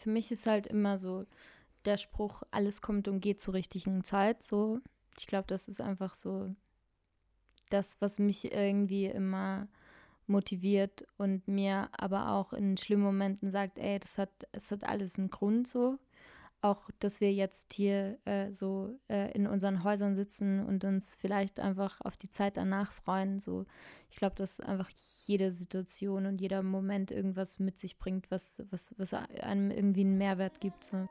[0.00, 1.26] für mich ist halt immer so
[1.84, 4.42] der Spruch, alles kommt und geht zur richtigen Zeit.
[4.42, 4.80] So,
[5.18, 6.54] ich glaube, das ist einfach so
[7.68, 9.68] das, was mich irgendwie immer
[10.26, 15.18] motiviert und mir aber auch in schlimmen Momenten sagt, ey, das hat, es hat alles
[15.18, 15.98] einen Grund so.
[16.62, 21.58] Auch, dass wir jetzt hier äh, so äh, in unseren Häusern sitzen und uns vielleicht
[21.58, 23.40] einfach auf die Zeit danach freuen.
[23.40, 23.64] So,
[24.10, 24.90] ich glaube, dass einfach
[25.26, 30.18] jede Situation und jeder Moment irgendwas mit sich bringt, was, was, was einem irgendwie einen
[30.18, 30.84] Mehrwert gibt.
[30.84, 31.08] So.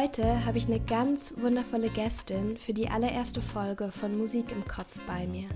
[0.00, 5.00] Heute habe ich eine ganz wundervolle Gästin für die allererste Folge von Musik im Kopf
[5.08, 5.48] bei mir.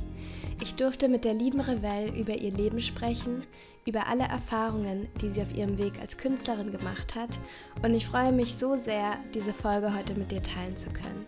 [0.60, 3.44] Ich durfte mit der lieben Revell über ihr Leben sprechen,
[3.86, 7.38] über alle Erfahrungen, die sie auf ihrem Weg als Künstlerin gemacht hat
[7.84, 11.24] und ich freue mich so sehr, diese Folge heute mit dir teilen zu können.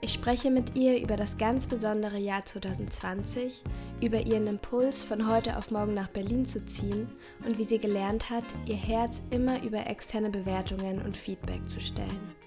[0.00, 3.64] Ich spreche mit ihr über das ganz besondere Jahr 2020,
[4.00, 7.10] über ihren Impuls, von heute auf morgen nach Berlin zu ziehen
[7.44, 12.37] und wie sie gelernt hat, ihr Herz immer über externe Bewertungen und Feedback zu stellen.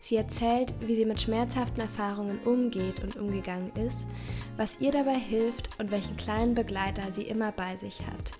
[0.00, 4.06] Sie erzählt, wie sie mit schmerzhaften Erfahrungen umgeht und umgegangen ist,
[4.56, 8.32] was ihr dabei hilft und welchen kleinen Begleiter sie immer bei sich hat.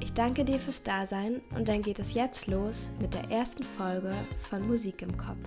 [0.00, 4.14] Ich danke dir fürs Dasein und dann geht es jetzt los mit der ersten Folge
[4.48, 5.38] von Musik im Kopf.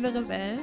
[0.00, 0.60] liebe Rebell.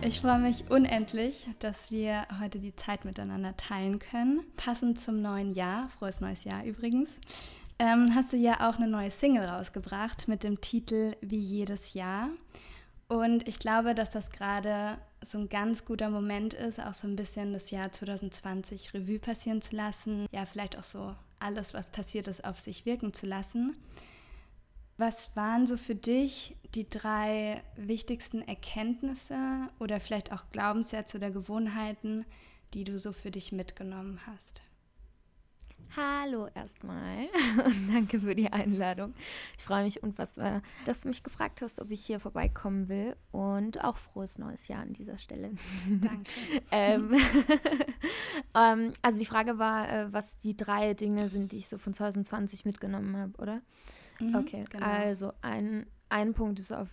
[0.00, 4.44] Ich freue mich unendlich, dass wir heute die Zeit miteinander teilen können.
[4.56, 7.18] Passend zum neuen Jahr, frohes neues Jahr übrigens,
[7.80, 12.30] ähm, hast du ja auch eine neue Single rausgebracht mit dem Titel Wie jedes Jahr.
[13.08, 17.16] Und ich glaube, dass das gerade so ein ganz guter Moment ist, auch so ein
[17.16, 20.26] bisschen das Jahr 2020 Revue passieren zu lassen.
[20.30, 23.76] Ja, vielleicht auch so alles, was passiert ist, auf sich wirken zu lassen.
[24.98, 29.38] Was waren so für dich die drei wichtigsten Erkenntnisse
[29.78, 32.26] oder vielleicht auch Glaubenssätze oder Gewohnheiten,
[32.74, 34.60] die du so für dich mitgenommen hast?
[35.96, 37.28] Hallo erstmal
[37.92, 39.14] danke für die Einladung.
[39.56, 43.82] Ich freue mich unfassbar, dass du mich gefragt hast, ob ich hier vorbeikommen will und
[43.84, 45.52] auch frohes neues Jahr an dieser Stelle.
[45.88, 46.30] Danke.
[46.72, 47.14] ähm,
[48.54, 51.94] ähm, also die Frage war, äh, was die drei Dinge sind, die ich so von
[51.94, 53.62] 2020 mitgenommen habe, oder?
[54.20, 54.86] Mhm, okay, genau.
[54.86, 56.88] also ein, ein Punkt ist auf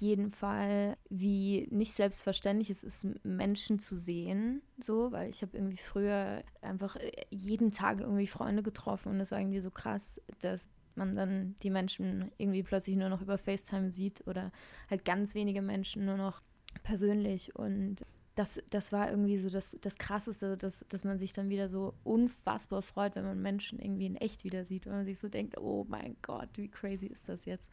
[0.00, 5.76] jeden Fall, wie nicht selbstverständlich es ist, Menschen zu sehen, so, weil ich habe irgendwie
[5.76, 10.70] früher einfach äh, jeden Tag irgendwie Freunde getroffen und es war irgendwie so krass, dass
[10.94, 14.50] man dann die Menschen irgendwie plötzlich nur noch über FaceTime sieht oder
[14.88, 16.42] halt ganz wenige Menschen nur noch
[16.82, 18.04] persönlich und
[18.36, 21.94] das, das war irgendwie so das, das Krasseste, dass, dass man sich dann wieder so
[22.04, 25.56] unfassbar freut, wenn man Menschen irgendwie in echt wieder sieht, wenn man sich so denkt,
[25.58, 27.70] oh mein Gott, wie crazy ist das jetzt?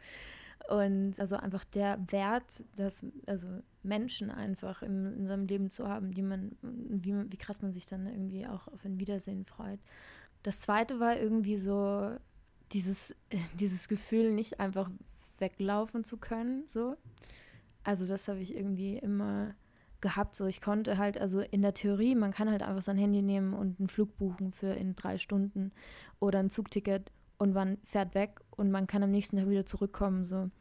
[0.69, 3.47] Und also einfach der Wert, dass also
[3.83, 7.85] Menschen einfach in, in seinem Leben zu haben, die man, wie, wie krass man sich
[7.85, 9.81] dann irgendwie auch auf ein Wiedersehen freut.
[10.43, 12.15] Das zweite war irgendwie so
[12.71, 13.13] dieses,
[13.59, 14.89] dieses Gefühl, nicht einfach
[15.39, 16.95] weglaufen zu können, so.
[17.83, 19.55] Also das habe ich irgendwie immer
[20.03, 20.35] gehabt.
[20.35, 23.55] So, ich konnte halt, also in der Theorie, man kann halt einfach sein Handy nehmen
[23.55, 25.71] und einen Flug buchen für in drei Stunden
[26.19, 30.23] oder ein Zugticket und man fährt weg und man kann am nächsten Tag wieder zurückkommen.
[30.23, 30.51] So.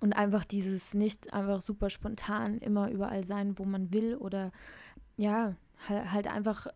[0.00, 4.50] Und einfach dieses nicht einfach super spontan immer überall sein, wo man will oder
[5.16, 5.54] ja,
[5.88, 6.66] halt einfach,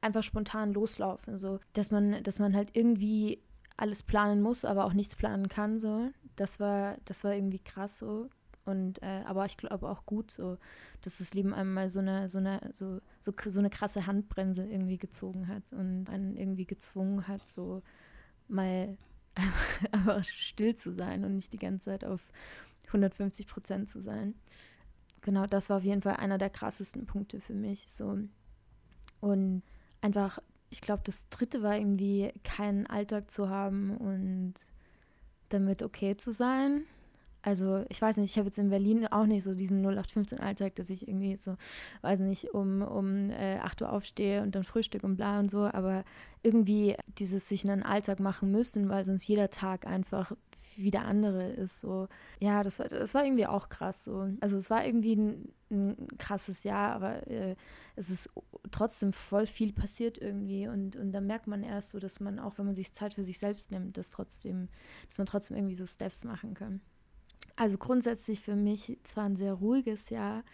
[0.00, 1.38] einfach spontan loslaufen.
[1.38, 3.42] So, dass man, dass man halt irgendwie
[3.76, 5.78] alles planen muss, aber auch nichts planen kann.
[5.78, 6.10] So.
[6.34, 8.28] Das war, das war irgendwie krass so.
[8.66, 10.58] Und äh, aber ich glaube auch gut, so,
[11.02, 14.66] dass das Leben einem mal so eine, so eine, so, so, so eine krasse Handbremse
[14.66, 17.82] irgendwie gezogen hat und einen irgendwie gezwungen hat, so
[18.48, 18.98] mal
[19.92, 22.20] einfach still zu sein und nicht die ganze Zeit auf
[22.88, 24.34] 150 Prozent zu sein.
[25.20, 27.88] Genau, das war auf jeden Fall einer der krassesten Punkte für mich.
[27.88, 28.18] So.
[29.20, 29.62] Und
[30.00, 30.40] einfach,
[30.70, 34.54] ich glaube, das dritte war irgendwie keinen Alltag zu haben und
[35.50, 36.84] damit okay zu sein
[37.46, 40.90] also ich weiß nicht, ich habe jetzt in Berlin auch nicht so diesen 0815-Alltag, dass
[40.90, 41.56] ich irgendwie so,
[42.02, 45.60] weiß nicht, um, um äh, 8 Uhr aufstehe und dann Frühstück und bla und so,
[45.60, 46.02] aber
[46.42, 50.32] irgendwie dieses sich einen Alltag machen müssen, weil sonst jeder Tag einfach
[50.74, 51.78] wie der andere ist.
[51.78, 52.08] So,
[52.40, 54.02] ja, das war, das war irgendwie auch krass.
[54.02, 54.28] So.
[54.40, 57.54] Also es war irgendwie ein, ein krasses Jahr, aber äh,
[57.94, 58.28] es ist
[58.72, 60.66] trotzdem voll viel passiert irgendwie.
[60.66, 63.22] Und, und dann merkt man erst so, dass man, auch wenn man sich Zeit für
[63.22, 64.68] sich selbst nimmt, dass trotzdem,
[65.08, 66.80] dass man trotzdem irgendwie so Steps machen kann.
[67.56, 70.44] Also grundsätzlich für mich zwar ein sehr ruhiges Jahr,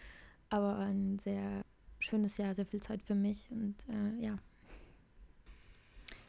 [0.49, 1.63] aber ein sehr
[1.99, 4.37] schönes Jahr, sehr viel Zeit für mich und äh, ja.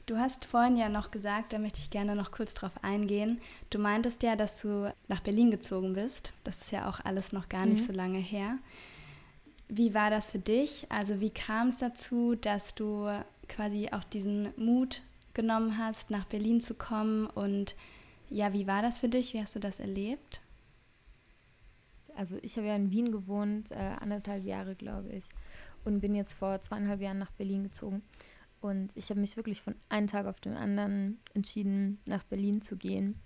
[0.06, 3.40] Du hast vorhin ja noch gesagt, da möchte ich gerne noch kurz drauf eingehen.
[3.70, 6.34] Du meintest ja, dass du nach Berlin gezogen bist.
[6.44, 7.86] Das ist ja auch alles noch gar nicht mhm.
[7.86, 8.58] so lange her.
[9.68, 10.86] Wie war das für dich?
[10.90, 13.08] Also wie kam es dazu, dass du
[13.48, 15.00] quasi auch diesen Mut
[15.32, 17.26] genommen hast, nach Berlin zu kommen?
[17.26, 17.74] Und
[18.28, 19.32] ja, wie war das für dich?
[19.32, 20.42] Wie hast du das erlebt?
[22.16, 25.28] Also ich habe ja in Wien gewohnt, äh, anderthalb Jahre, glaube ich,
[25.84, 28.02] und bin jetzt vor zweieinhalb Jahren nach Berlin gezogen.
[28.60, 32.76] Und ich habe mich wirklich von einem Tag auf den anderen entschieden, nach Berlin zu
[32.76, 33.20] gehen.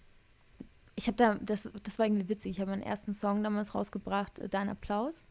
[0.96, 4.40] Ich habe da, das, das war irgendwie witzig, ich habe meinen ersten Song damals rausgebracht,
[4.40, 5.26] äh, Dein Applaus,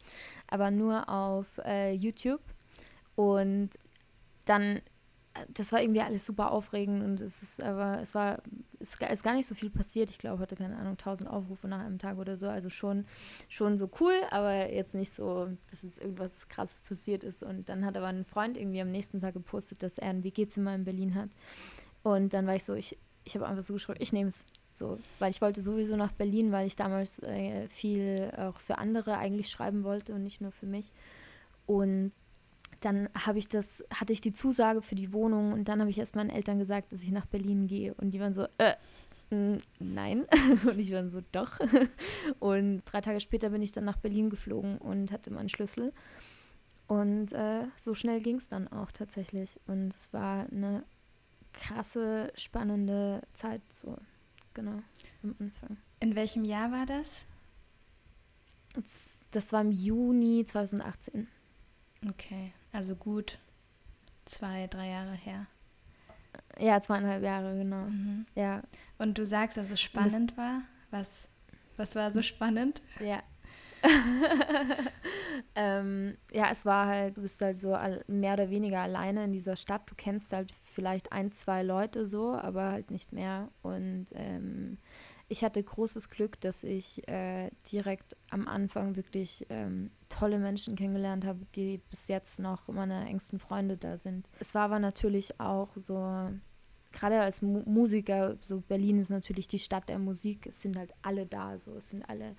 [0.48, 2.42] aber nur auf äh, YouTube.
[3.16, 3.72] Und
[4.46, 4.82] dann
[5.54, 8.42] das war irgendwie alles super aufregend und es ist aber, es war,
[8.80, 10.10] es ist gar nicht so viel passiert.
[10.10, 12.48] Ich glaube, hatte keine Ahnung, 1000 Aufrufe nach einem Tag oder so.
[12.48, 13.06] Also schon,
[13.50, 17.44] schon so cool, aber jetzt nicht so, dass jetzt irgendwas krasses passiert ist.
[17.44, 20.76] Und dann hat aber ein Freund irgendwie am nächsten Tag gepostet, dass er ein WG-Zimmer
[20.76, 21.30] in Berlin hat.
[22.04, 24.46] Und dann war ich so, ich, ich habe einfach so geschrieben, ich nehme es.
[24.74, 29.18] So, weil ich wollte sowieso nach Berlin, weil ich damals äh, viel auch für andere
[29.18, 30.92] eigentlich schreiben wollte und nicht nur für mich.
[31.66, 32.12] Und
[32.82, 35.98] dann habe ich das, hatte ich die Zusage für die Wohnung und dann habe ich
[35.98, 37.94] erst meinen Eltern gesagt, dass ich nach Berlin gehe.
[37.96, 38.76] Und die waren so, äh,
[39.80, 40.26] nein.
[40.66, 41.60] und ich war so, doch.
[42.40, 45.94] Und drei Tage später bin ich dann nach Berlin geflogen und hatte meinen Schlüssel.
[46.88, 49.60] Und äh, so schnell ging es dann auch tatsächlich.
[49.68, 50.84] Und es war eine
[51.54, 53.98] krasse, spannende Zeit, so
[54.54, 54.82] genau,
[55.24, 55.78] am Anfang.
[56.00, 57.26] In welchem Jahr war das?
[59.32, 61.28] Das war im Juni 2018.
[62.08, 63.40] Okay, also gut
[64.26, 65.48] zwei, drei Jahre her.
[66.60, 67.86] Ja, zweieinhalb Jahre, genau.
[67.86, 68.28] Mhm.
[68.36, 68.62] Ja.
[69.00, 70.62] Und du sagst, dass es spannend das, war.
[70.92, 71.28] Was,
[71.76, 72.84] was war so spannend?
[73.00, 73.24] Ja.
[75.56, 77.76] ähm, ja, es war halt, du bist halt so
[78.08, 79.90] mehr oder weniger alleine in dieser Stadt.
[79.90, 83.50] Du kennst halt vielleicht ein, zwei Leute so, aber halt nicht mehr.
[83.64, 84.78] Und ähm,
[85.30, 91.26] ich hatte großes Glück, dass ich äh, direkt am Anfang wirklich ähm, tolle Menschen kennengelernt
[91.26, 94.28] habe, die bis jetzt noch meine engsten Freunde da sind.
[94.40, 96.30] Es war aber natürlich auch so,
[96.94, 100.94] gerade als Mu Musiker, so Berlin ist natürlich die Stadt der Musik, es sind halt
[101.02, 102.36] alle da, so es sind alle,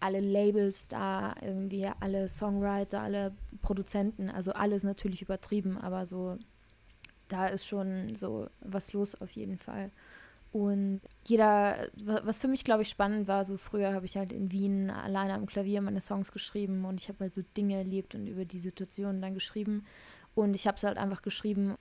[0.00, 6.38] alle Labels da, irgendwie alle Songwriter, alle Produzenten, also alles natürlich übertrieben, aber so
[7.28, 9.90] da ist schon so was los auf jeden Fall.
[10.52, 14.52] Und jeder, was für mich, glaube ich, spannend war, so früher habe ich halt in
[14.52, 18.26] Wien alleine am Klavier meine Songs geschrieben und ich habe halt so Dinge erlebt und
[18.26, 19.86] über die Situation dann geschrieben.
[20.34, 21.76] Und ich habe es halt einfach geschrieben.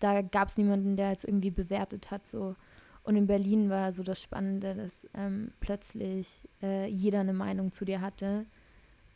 [0.00, 2.26] Da gab es niemanden, der jetzt irgendwie bewertet hat.
[2.26, 2.56] So.
[3.04, 7.84] Und in Berlin war so das Spannende, dass ähm, plötzlich äh, jeder eine Meinung zu
[7.84, 8.44] dir hatte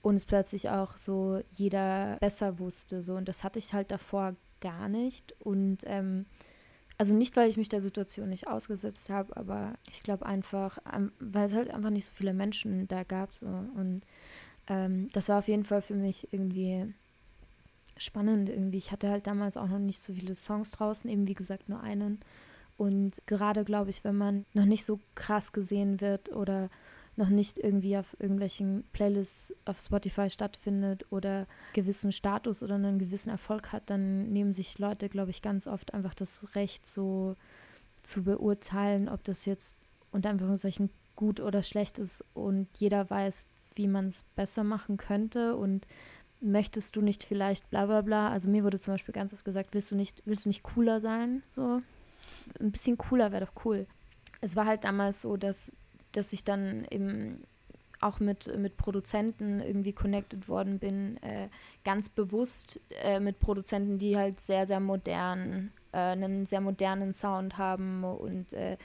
[0.03, 3.03] und es plötzlich auch so jeder besser wusste.
[3.03, 3.17] So.
[3.17, 5.35] Und das hatte ich halt davor gar nicht.
[5.41, 6.27] Und ähm,
[7.01, 10.77] also nicht, weil ich mich der Situation nicht ausgesetzt habe, aber ich glaube einfach,
[11.19, 13.35] weil es halt einfach nicht so viele Menschen da gab.
[13.35, 13.47] So.
[13.47, 14.03] Und
[14.69, 16.93] ähm, das war auf jeden Fall für mich irgendwie
[17.97, 18.51] spannend.
[18.51, 18.77] Irgendwie.
[18.77, 21.81] Ich hatte halt damals auch noch nicht so viele Songs draußen, eben wie gesagt nur
[21.81, 22.21] einen.
[22.77, 26.69] Und gerade glaube ich, wenn man noch nicht so krass gesehen wird oder
[27.17, 33.31] noch nicht irgendwie auf irgendwelchen Playlists auf Spotify stattfindet oder gewissen Status oder einen gewissen
[33.31, 37.37] Erfolg hat, dann nehmen sich Leute, glaube ich, ganz oft einfach das Recht, so
[38.03, 39.79] zu beurteilen, ob das jetzt
[40.13, 45.57] unter Anführungszeichen gut oder schlecht ist und jeder weiß, wie man es besser machen könnte
[45.57, 45.87] und
[46.41, 48.31] möchtest du nicht vielleicht bla bla bla.
[48.31, 51.01] Also mir wurde zum Beispiel ganz oft gesagt, willst du nicht, willst du nicht cooler
[51.01, 51.43] sein?
[51.51, 51.79] So
[52.59, 53.87] ein bisschen cooler wäre doch cool.
[54.41, 55.73] Es war halt damals so, dass
[56.13, 57.43] dass ich dann eben
[58.01, 61.49] auch mit, mit Produzenten irgendwie connected worden bin, äh,
[61.85, 67.59] ganz bewusst äh, mit Produzenten, die halt sehr, sehr modern, äh, einen sehr modernen Sound
[67.59, 68.79] haben und äh,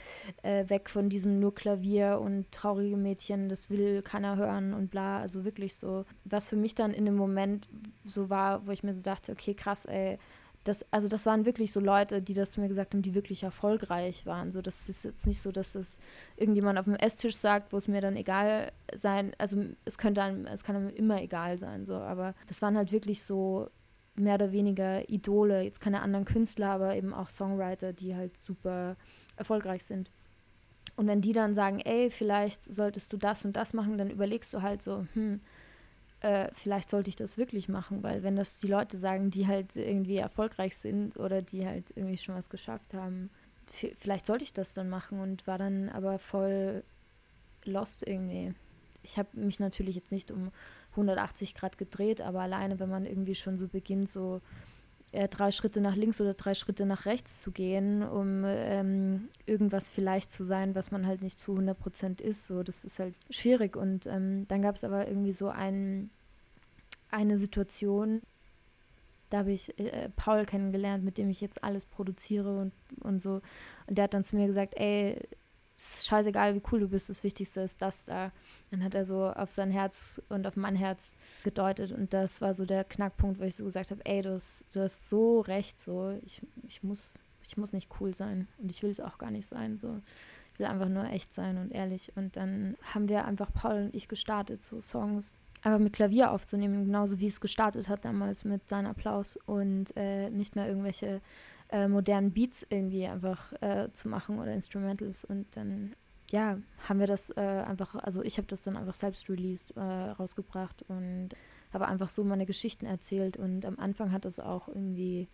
[0.43, 5.19] äh, weg von diesem nur Klavier und traurige Mädchen, das will keiner hören und bla,
[5.21, 7.69] also wirklich so, was für mich dann in dem Moment
[8.03, 10.19] so war, wo ich mir so dachte, okay, krass, ey,
[10.65, 14.25] das, also das waren wirklich so Leute, die das mir gesagt haben, die wirklich erfolgreich
[14.25, 14.51] waren.
[14.51, 15.99] So, das ist jetzt nicht so, dass das
[16.35, 20.47] irgendjemand auf dem Esstisch sagt, wo es mir dann egal sein, also es könnte einem,
[20.47, 23.69] es kann einem immer egal sein, so, aber das waren halt wirklich so
[24.15, 28.95] mehr oder weniger Idole, jetzt keine anderen Künstler, aber eben auch Songwriter, die halt super
[29.37, 30.09] erfolgreich sind.
[30.95, 34.53] Und wenn die dann sagen, ey, vielleicht solltest du das und das machen, dann überlegst
[34.53, 35.41] du halt so, hm,
[36.25, 39.75] äh, vielleicht sollte ich das wirklich machen, weil wenn das die Leute sagen, die halt
[39.75, 43.29] irgendwie erfolgreich sind oder die halt irgendwie schon was geschafft haben,
[43.99, 46.83] vielleicht sollte ich das dann machen und war dann aber voll
[47.63, 48.55] lost irgendwie.
[49.03, 50.51] Ich habe mich natürlich jetzt nicht um
[50.91, 54.41] 180 Grad gedreht, aber alleine, wenn man irgendwie schon so beginnt, so
[55.15, 59.89] äh, drei Schritte nach links oder drei Schritte nach rechts zu gehen, um ähm, irgendwas
[59.89, 62.45] vielleicht zu sein, was man halt nicht zu 100 Prozent ist.
[62.45, 63.77] So, das ist halt schwierig.
[63.77, 66.09] Und ähm, dann gab es aber irgendwie so ein,
[67.09, 68.21] eine Situation,
[69.29, 73.41] da habe ich äh, Paul kennengelernt, mit dem ich jetzt alles produziere und, und so.
[73.87, 75.19] Und der hat dann zu mir gesagt, ey,
[75.75, 78.31] ist scheißegal, wie cool du bist, das Wichtigste ist das da.
[78.71, 81.11] Dann hat er so auf sein Herz und auf mein Herz
[81.43, 84.75] gedeutet und das war so der Knackpunkt, wo ich so gesagt habe, ey, du hast,
[84.75, 88.83] du hast so recht, so, ich, ich, muss, ich muss nicht cool sein und ich
[88.83, 89.99] will es auch gar nicht sein, so.
[90.53, 92.13] Ich will einfach nur echt sein und ehrlich.
[92.15, 96.85] Und dann haben wir einfach Paul und ich gestartet, so Songs einfach mit Klavier aufzunehmen,
[96.85, 101.21] genauso wie es gestartet hat damals mit seinem Applaus und äh, nicht mehr irgendwelche
[101.69, 105.95] äh, modernen Beats irgendwie einfach äh, zu machen oder Instrumentals und dann
[106.31, 109.79] ja, haben wir das äh, einfach, also ich habe das dann einfach selbst released, äh,
[109.79, 111.29] rausgebracht und
[111.71, 115.27] habe einfach so meine Geschichten erzählt und am Anfang hat das auch irgendwie,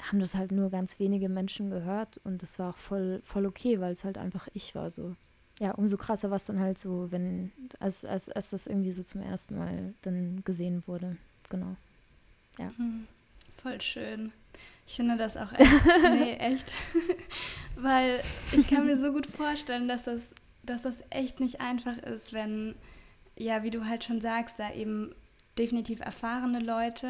[0.00, 3.80] haben das halt nur ganz wenige Menschen gehört und das war auch voll, voll okay,
[3.80, 5.16] weil es halt einfach ich war so.
[5.60, 9.02] Ja, umso krasser war es dann halt so, wenn, als, als, als das irgendwie so
[9.02, 11.16] zum ersten Mal dann gesehen wurde.
[11.50, 11.76] Genau.
[12.58, 12.72] Ja.
[12.76, 13.06] Hm,
[13.58, 14.32] voll schön.
[14.86, 15.70] Ich finde das auch echt,
[16.02, 16.72] nee, echt.
[17.76, 20.30] Weil ich kann mir so gut vorstellen, dass das,
[20.62, 22.74] dass das echt nicht einfach ist, wenn,
[23.36, 25.14] ja, wie du halt schon sagst, da eben
[25.58, 27.08] definitiv erfahrene Leute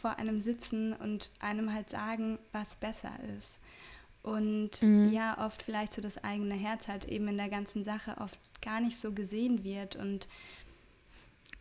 [0.00, 3.58] vor einem sitzen und einem halt sagen, was besser ist.
[4.22, 5.12] Und mhm.
[5.12, 8.80] ja, oft vielleicht so das eigene Herz halt eben in der ganzen Sache oft gar
[8.80, 10.26] nicht so gesehen wird und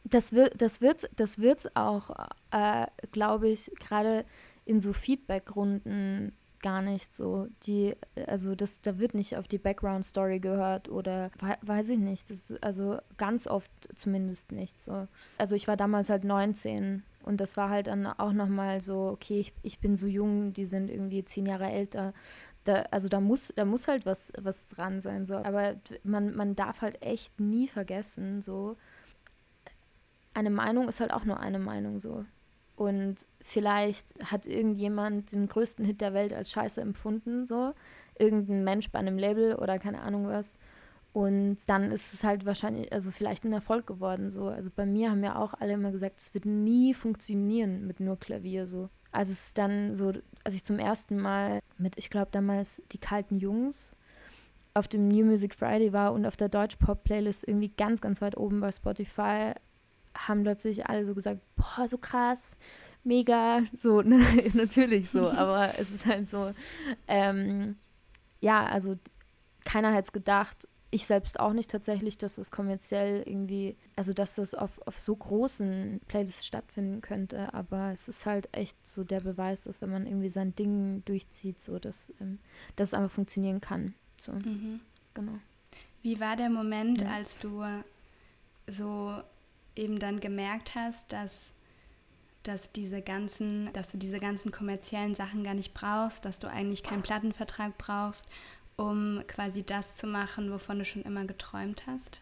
[0.04, 2.10] das wird das wird's das wird's auch
[2.52, 4.26] äh, glaube ich gerade
[4.66, 7.48] in so Feedback-Runden gar nicht so.
[7.64, 7.96] Die,
[8.26, 11.30] also das, da wird nicht auf die Background-Story gehört oder
[11.62, 12.32] weiß ich nicht.
[12.32, 15.08] Das, also ganz oft zumindest nicht so.
[15.38, 19.40] Also ich war damals halt 19 und das war halt dann auch nochmal so, okay,
[19.40, 22.14] ich, ich bin so jung, die sind irgendwie zehn Jahre älter.
[22.64, 25.28] Da, also da muss, da muss halt was, was dran sein.
[25.28, 25.36] So.
[25.36, 28.76] Aber man, man darf halt echt nie vergessen, so,
[30.36, 32.26] eine Meinung ist halt auch nur eine Meinung so.
[32.76, 37.74] Und vielleicht hat irgendjemand den größten Hit der Welt als scheiße empfunden, so.
[38.18, 40.58] Irgendein Mensch bei einem Label oder keine Ahnung was.
[41.14, 44.48] Und dann ist es halt wahrscheinlich, also vielleicht ein Erfolg geworden, so.
[44.48, 48.20] Also bei mir haben ja auch alle immer gesagt, es wird nie funktionieren mit nur
[48.20, 48.90] Klavier, so.
[49.14, 50.12] Als es dann so,
[50.44, 53.96] als ich zum ersten Mal mit, ich glaube damals die kalten Jungs
[54.74, 58.60] auf dem New Music Friday war und auf der Deutsch-Pop-Playlist irgendwie ganz, ganz weit oben
[58.60, 59.54] bei Spotify,
[60.16, 62.58] haben plötzlich alle so gesagt, boah, so krass,
[63.04, 64.20] mega, so, ne?
[64.54, 66.54] natürlich so, aber es ist halt so,
[67.08, 67.76] ähm,
[68.42, 68.98] ja, also
[69.64, 74.36] keiner hätte es gedacht, ich selbst auch nicht tatsächlich, dass das kommerziell irgendwie, also dass
[74.36, 79.20] das auf, auf so großen Playlists stattfinden könnte, aber es ist halt echt so der
[79.20, 82.40] Beweis, dass wenn man irgendwie sein Ding durchzieht, so dass, ähm,
[82.76, 83.94] dass es einfach funktionieren kann.
[84.18, 84.80] So, mhm.
[85.14, 85.34] genau.
[86.02, 87.10] Wie war der Moment, ja.
[87.10, 87.64] als du
[88.68, 89.22] so
[89.76, 91.54] eben dann gemerkt hast, dass,
[92.44, 96.84] dass diese ganzen, dass du diese ganzen kommerziellen Sachen gar nicht brauchst, dass du eigentlich
[96.84, 98.26] keinen Plattenvertrag brauchst,
[98.78, 102.20] um quasi das zu machen, wovon du schon immer geträumt hast?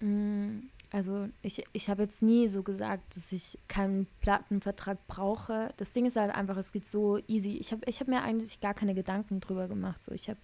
[0.00, 5.72] Mm, also ich, ich habe jetzt nie so gesagt, dass ich keinen Plattenvertrag brauche.
[5.78, 7.56] Das Ding ist halt einfach, es geht so easy.
[7.56, 10.04] Ich habe ich hab mir eigentlich gar keine Gedanken drüber gemacht.
[10.04, 10.40] So, ich habe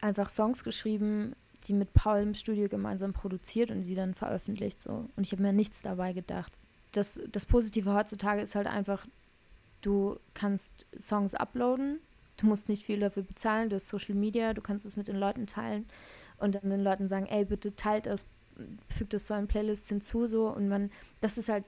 [0.00, 4.80] einfach Songs geschrieben, die mit Paul im Studio gemeinsam produziert und sie dann veröffentlicht.
[4.80, 5.08] So.
[5.16, 6.52] Und ich habe mir nichts dabei gedacht.
[6.92, 9.06] Das, das Positive heutzutage ist halt einfach,
[9.80, 12.00] du kannst Songs uploaden,
[12.36, 15.16] du musst nicht viel dafür bezahlen, du hast Social Media, du kannst es mit den
[15.16, 15.86] Leuten teilen
[16.38, 18.24] und dann den Leuten sagen, ey, bitte teilt das,
[18.88, 20.90] fügt das zu euren Playlists hinzu, so und man,
[21.20, 21.64] das ist halt,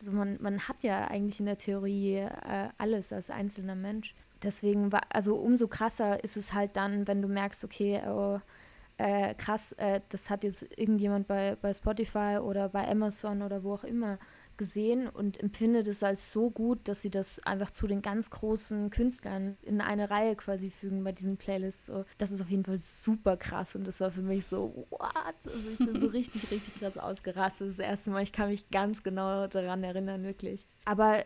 [0.00, 4.14] also man, man hat ja eigentlich in der Theorie äh, alles als einzelner Mensch.
[4.42, 8.38] Deswegen war, also umso krasser ist es halt dann, wenn du merkst, okay, oh,
[8.98, 13.74] äh, krass, äh, das hat jetzt irgendjemand bei, bei Spotify oder bei Amazon oder wo
[13.74, 14.18] auch immer
[14.56, 18.90] gesehen und empfindet es als so gut, dass sie das einfach zu den ganz großen
[18.90, 21.86] Künstlern in eine Reihe quasi fügen bei diesen Playlists.
[21.86, 25.12] So, das ist auf jeden Fall super krass und das war für mich so, what?
[25.44, 27.68] Also ich bin so richtig, richtig krass ausgerastet.
[27.68, 30.66] Das erste Mal, ich kann mich ganz genau daran erinnern, wirklich.
[30.84, 31.24] Aber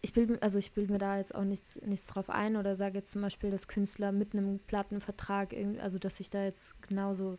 [0.00, 2.98] ich bilde also ich bilde mir da jetzt auch nichts, nichts drauf ein oder sage
[2.98, 7.38] jetzt zum Beispiel, dass Künstler mit einem Plattenvertrag, also dass ich da jetzt genauso,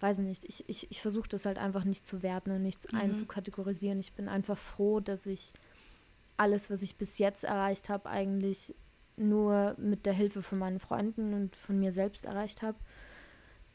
[0.00, 2.98] weiß nicht, ich, ich, ich versuche das halt einfach nicht zu werten und nicht mhm.
[2.98, 4.00] einzukategorisieren.
[4.00, 5.52] Ich bin einfach froh, dass ich
[6.38, 8.74] alles, was ich bis jetzt erreicht habe, eigentlich
[9.16, 12.78] nur mit der Hilfe von meinen Freunden und von mir selbst erreicht habe.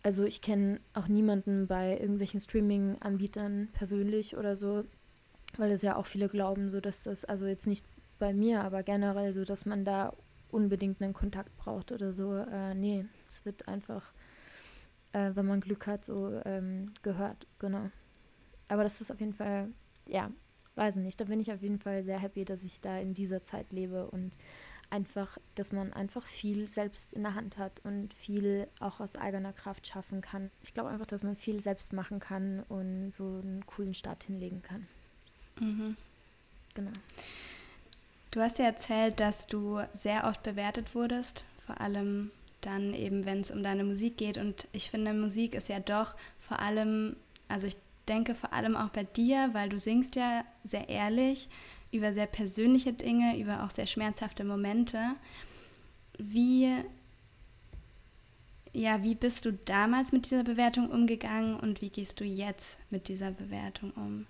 [0.02, 4.86] Also ich kenne auch niemanden bei irgendwelchen Streaming-Anbietern persönlich oder so,
[5.58, 7.86] weil es ja auch viele glauben, so dass das, also jetzt nicht
[8.24, 10.14] bei mir, aber generell so, dass man da
[10.50, 12.34] unbedingt einen Kontakt braucht oder so.
[12.34, 14.14] Äh, nee, es wird einfach,
[15.12, 17.90] äh, wenn man Glück hat, so ähm, gehört, genau.
[18.70, 19.68] Aber das ist auf jeden Fall,
[20.08, 20.32] ja,
[20.76, 23.44] weiß nicht, da bin ich auf jeden Fall sehr happy, dass ich da in dieser
[23.44, 24.32] Zeit lebe und
[24.90, 29.52] einfach, dass man einfach viel selbst in der Hand hat und viel auch aus eigener
[29.52, 30.50] Kraft schaffen kann.
[30.62, 34.62] Ich glaube einfach, dass man viel selbst machen kann und so einen coolen Start hinlegen
[34.62, 34.88] kann.
[35.60, 35.98] Mhm.
[36.74, 36.92] Genau.
[38.34, 43.42] Du hast ja erzählt, dass du sehr oft bewertet wurdest, vor allem dann eben, wenn
[43.42, 44.40] es um deine Musik geht.
[44.40, 47.16] Und ich finde, Musik ist ja doch vor allem,
[47.48, 51.48] also ich denke vor allem auch bei dir, weil du singst ja sehr ehrlich
[51.92, 55.00] über sehr persönliche Dinge, über auch sehr schmerzhafte Momente.
[56.18, 56.74] Wie,
[58.72, 63.10] ja, wie bist du damals mit dieser Bewertung umgegangen und wie gehst du jetzt mit
[63.10, 64.26] dieser Bewertung um?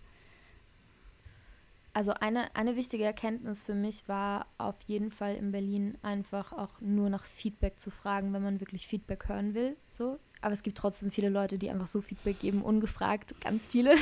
[1.96, 6.82] Also eine, eine wichtige Erkenntnis für mich war auf jeden Fall in Berlin einfach auch
[6.82, 9.78] nur nach Feedback zu fragen, wenn man wirklich Feedback hören will.
[9.90, 10.18] So.
[10.42, 13.94] Aber es gibt trotzdem viele Leute, die einfach so Feedback geben, ungefragt, ganz viele.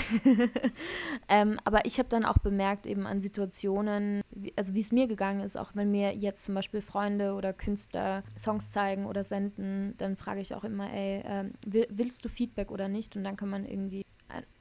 [1.30, 5.06] ähm, aber ich habe dann auch bemerkt, eben an Situationen, wie, also wie es mir
[5.06, 9.96] gegangen ist, auch wenn mir jetzt zum Beispiel Freunde oder Künstler Songs zeigen oder senden,
[9.98, 13.16] dann frage ich auch immer, ey, ähm, willst du Feedback oder nicht?
[13.16, 14.04] Und dann kann man irgendwie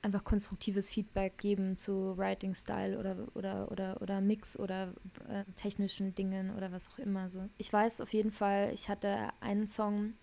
[0.03, 4.95] einfach konstruktives Feedback geben zu Writing Style oder oder oder oder Mix oder
[5.29, 7.49] äh, technischen Dingen oder was auch immer so.
[7.59, 10.15] Ich weiß auf jeden Fall, ich hatte einen Song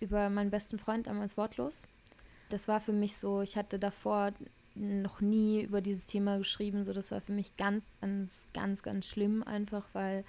[0.00, 1.84] über meinen besten Freund damals wortlos.
[2.48, 4.32] Das war für mich so, ich hatte davor
[4.74, 9.06] noch nie über dieses Thema geschrieben, so das war für mich ganz ganz ganz ganz
[9.06, 10.24] schlimm einfach, weil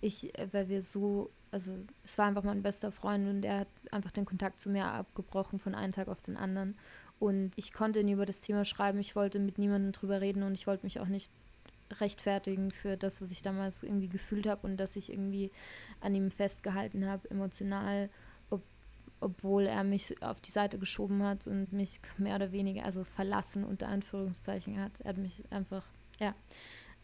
[0.00, 4.12] ich weil wir so also es war einfach mein bester Freund und er hat einfach
[4.12, 6.76] den Kontakt zu mir abgebrochen von einem Tag auf den anderen
[7.20, 8.98] und ich konnte nie über das Thema schreiben.
[8.98, 11.30] Ich wollte mit niemandem drüber reden und ich wollte mich auch nicht
[12.00, 15.52] rechtfertigen für das, was ich damals irgendwie gefühlt habe und dass ich irgendwie
[16.00, 18.08] an ihm festgehalten habe, emotional,
[18.48, 18.62] ob,
[19.20, 23.64] obwohl er mich auf die Seite geschoben hat und mich mehr oder weniger, also verlassen
[23.64, 25.00] unter Anführungszeichen hat.
[25.00, 25.84] Er hat mich einfach,
[26.18, 26.34] ja,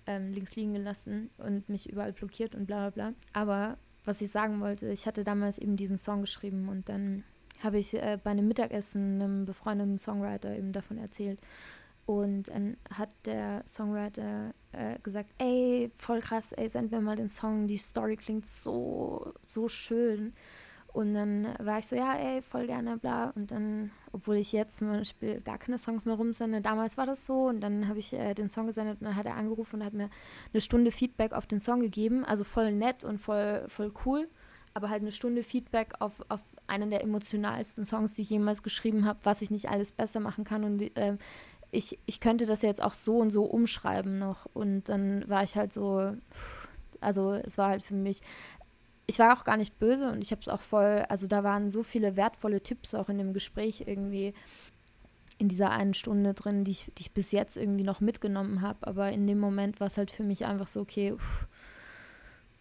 [0.07, 3.15] ähm, links liegen gelassen und mich überall blockiert und bla bla bla.
[3.35, 7.23] Aber was ich sagen wollte, ich hatte damals eben diesen Song geschrieben und dann
[7.63, 11.41] habe ich äh, bei einem Mittagessen einem befreundeten Songwriter eben davon erzählt.
[12.07, 17.29] Und dann hat der Songwriter äh, gesagt, ey, voll krass, ey, send mir mal den
[17.29, 20.33] Song, die Story klingt so, so schön.
[20.93, 23.31] Und dann war ich so, ja, ey, voll gerne, bla.
[23.35, 27.27] Und dann, obwohl ich jetzt zum Beispiel gar keine Songs mehr rumsende, damals war das
[27.27, 27.49] so.
[27.49, 29.93] Und dann habe ich äh, den Song gesendet und dann hat er angerufen und hat
[29.93, 30.09] mir
[30.55, 32.25] eine Stunde Feedback auf den Song gegeben.
[32.25, 34.29] Also voll nett und voll, voll cool
[34.77, 39.05] aber halt eine Stunde Feedback auf, auf einen der emotionalsten Songs, die ich jemals geschrieben
[39.05, 40.65] habe, was ich nicht alles besser machen kann.
[40.65, 41.17] Und äh,
[41.71, 44.47] ich, ich könnte das jetzt auch so und so umschreiben noch.
[44.53, 46.15] Und dann war ich halt so,
[47.01, 48.21] also es war halt für mich,
[49.07, 51.71] ich war auch gar nicht böse und ich habe es auch voll, also da waren
[51.71, 54.35] so viele wertvolle Tipps auch in dem Gespräch irgendwie
[55.39, 58.87] in dieser einen Stunde drin, die ich, die ich bis jetzt irgendwie noch mitgenommen habe.
[58.87, 61.47] Aber in dem Moment war es halt für mich einfach so, okay, pff,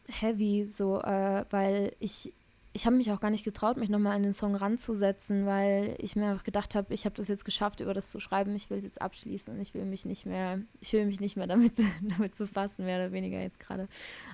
[0.07, 2.33] heavy, so, äh, weil ich,
[2.75, 6.17] ich habe mich auch gar nicht getraut, mich nochmal an den Song ranzusetzen, weil ich
[6.17, 8.83] mir gedacht habe, ich habe das jetzt geschafft, über das zu schreiben, ich will es
[8.83, 12.35] jetzt abschließen und ich will mich nicht mehr, ich will mich nicht mehr damit, damit
[12.35, 13.87] befassen, mehr oder weniger jetzt gerade,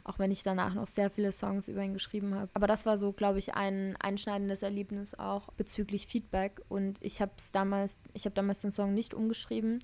[0.03, 2.49] auch wenn ich danach noch sehr viele Songs über ihn geschrieben habe.
[2.55, 7.33] Aber das war so, glaube ich, ein einschneidendes Erlebnis auch bezüglich Feedback und ich habe
[7.37, 9.83] es damals, ich habe damals den Song nicht umgeschrieben,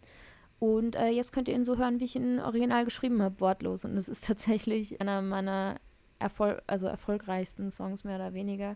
[0.59, 3.85] und äh, jetzt könnt ihr ihn so hören, wie ich ihn original geschrieben habe, wortlos.
[3.85, 5.75] Und es ist tatsächlich einer meiner
[6.19, 8.75] Erfol also erfolgreichsten Songs, mehr oder weniger.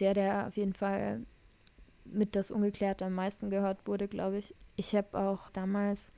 [0.00, 1.20] Der, der auf jeden Fall
[2.04, 4.54] mit das Ungeklärte am meisten gehört wurde, glaube ich.
[4.76, 6.10] Ich habe auch damals,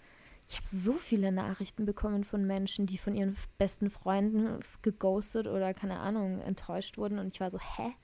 [0.46, 5.74] ich habe so viele Nachrichten bekommen von Menschen, die von ihren besten Freunden geghostet oder
[5.74, 7.18] keine Ahnung, enttäuscht wurden.
[7.18, 7.94] Und ich war so, hä?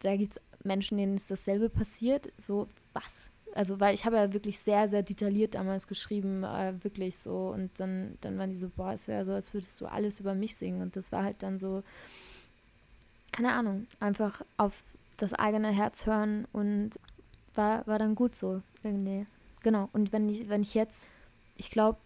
[0.00, 2.32] Da gibt es Menschen, denen ist dasselbe passiert.
[2.38, 3.30] So, was?
[3.54, 7.48] Also, weil ich habe ja wirklich sehr, sehr detailliert damals geschrieben, äh, wirklich so.
[7.48, 10.34] Und dann, dann waren die so, boah, es wäre so, als würdest du alles über
[10.34, 10.82] mich singen.
[10.82, 11.82] Und das war halt dann so,
[13.32, 14.82] keine Ahnung, einfach auf
[15.16, 16.98] das eigene Herz hören und
[17.54, 19.26] war, war dann gut so irgendwie.
[19.62, 19.88] Genau.
[19.92, 21.06] Und wenn ich, wenn ich jetzt,
[21.56, 21.98] ich glaube,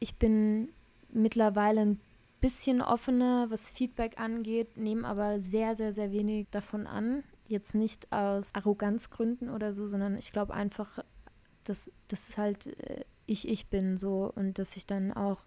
[0.00, 0.68] ich bin
[1.12, 2.00] mittlerweile ein
[2.40, 7.22] bisschen offener, was Feedback angeht, nehme aber sehr, sehr, sehr wenig davon an.
[7.46, 10.98] Jetzt nicht aus Arroganzgründen oder so, sondern ich glaube einfach,
[11.64, 15.46] dass das halt äh, ich ich bin so und dass ich dann auch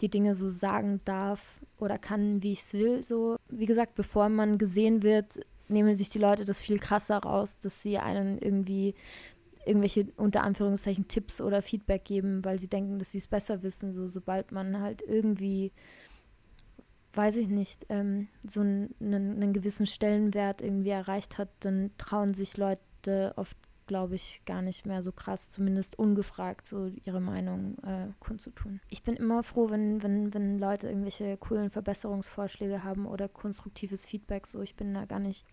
[0.00, 3.02] die Dinge so sagen darf oder kann, wie ich es will.
[3.02, 7.58] So, wie gesagt, bevor man gesehen wird, nehmen sich die Leute das viel krasser raus,
[7.58, 8.94] dass sie einen irgendwie
[9.66, 13.92] irgendwelche unter Anführungszeichen Tipps oder Feedback geben, weil sie denken, dass sie es besser wissen.
[13.92, 15.70] So sobald man halt irgendwie,
[17.14, 22.56] weiß ich nicht, ähm, so einen, einen gewissen Stellenwert irgendwie erreicht hat, dann trauen sich
[22.56, 28.06] Leute oft, glaube ich, gar nicht mehr so krass, zumindest ungefragt, so ihre Meinung äh,
[28.20, 28.80] kundzutun.
[28.88, 34.46] Ich bin immer froh, wenn, wenn, wenn Leute irgendwelche coolen Verbesserungsvorschläge haben oder konstruktives Feedback.
[34.46, 35.44] So, ich bin da gar nicht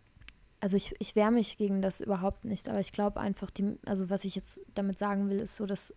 [0.59, 4.09] also ich, ich wehre mich gegen das überhaupt nicht, aber ich glaube einfach, die, also
[4.09, 5.93] was ich jetzt damit sagen will, ist so, dass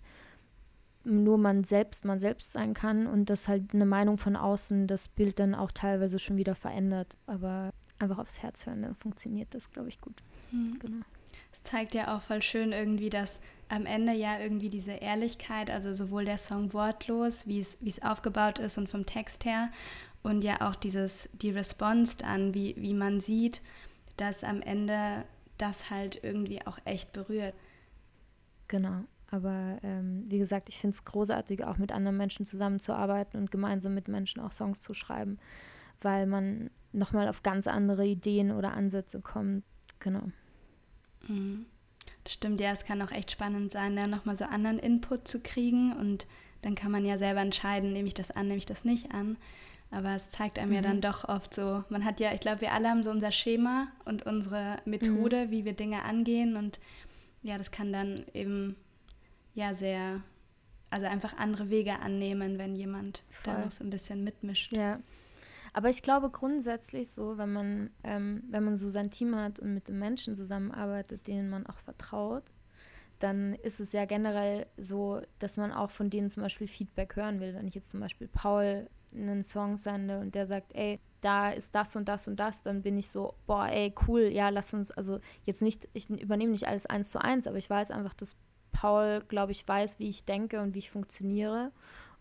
[1.04, 5.08] nur man selbst man selbst sein kann und dass halt eine Meinung von außen das
[5.08, 7.16] Bild dann auch teilweise schon wieder verändert.
[7.26, 10.22] Aber einfach aufs Herz hören, dann funktioniert das, glaube ich, gut.
[10.50, 10.78] Mhm.
[10.78, 11.04] Genau.
[11.52, 15.94] Es zeigt ja auch voll schön irgendwie, dass am Ende ja irgendwie diese Ehrlichkeit, also
[15.94, 19.70] sowohl der Song wortlos, wie es aufgebaut ist und vom Text her,
[20.22, 23.62] und ja auch dieses, die Response dann, wie, wie man sieht,
[24.16, 25.24] dass am Ende
[25.56, 27.54] das halt irgendwie auch echt berührt.
[28.68, 29.04] Genau.
[29.30, 33.94] Aber ähm, wie gesagt, ich finde es großartig, auch mit anderen Menschen zusammenzuarbeiten und gemeinsam
[33.94, 35.38] mit Menschen auch Songs zu schreiben,
[36.00, 39.64] weil man nochmal auf ganz andere Ideen oder Ansätze kommt.
[40.00, 40.24] Genau.
[41.28, 41.66] Mhm.
[42.24, 45.40] Das stimmt, ja, es kann auch echt spannend sein, da nochmal so anderen Input zu
[45.40, 46.26] kriegen und
[46.62, 49.38] dann kann man ja selber entscheiden, nehme ich das an, nehme ich das nicht an.
[49.90, 50.76] Aber es zeigt einem mhm.
[50.76, 51.02] ja dann mhm.
[51.02, 54.24] doch oft so, man hat ja, ich glaube, wir alle haben so unser Schema und
[54.24, 55.50] unsere Methode, mhm.
[55.50, 56.56] wie wir Dinge angehen.
[56.56, 56.78] Und
[57.42, 58.76] ja, das kann dann eben
[59.54, 60.22] ja sehr,
[60.90, 63.54] also einfach andere Wege annehmen, wenn jemand Voll.
[63.54, 64.72] da noch so ein bisschen mitmischt.
[64.72, 65.00] Ja.
[65.72, 69.72] Aber ich glaube grundsätzlich so, wenn man, ähm, wenn man so sein Team hat und
[69.74, 72.44] mit den Menschen zusammenarbeitet, denen man auch vertraut,
[73.20, 77.38] dann ist es ja generell so, dass man auch von denen zum Beispiel Feedback hören
[77.40, 77.54] will.
[77.54, 81.74] Wenn ich jetzt zum Beispiel Paul einen Song sende und der sagt, ey, da ist
[81.74, 84.90] das und das und das, dann bin ich so, boah, ey, cool, ja, lass uns,
[84.90, 88.36] also jetzt nicht, ich übernehme nicht alles eins zu eins, aber ich weiß einfach, dass
[88.72, 91.72] Paul, glaube ich, weiß, wie ich denke und wie ich funktioniere.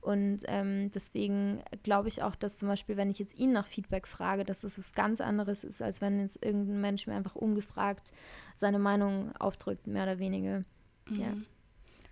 [0.02, 4.08] Und ähm, deswegen glaube ich auch, dass zum Beispiel, wenn ich jetzt ihn nach Feedback
[4.08, 8.14] frage, dass das was ganz anderes ist, als wenn jetzt irgendein Mensch mir einfach ungefragt
[8.56, 10.64] seine Meinung aufdrückt, mehr oder weniger.
[11.10, 11.20] Mhm.
[11.20, 11.34] Ja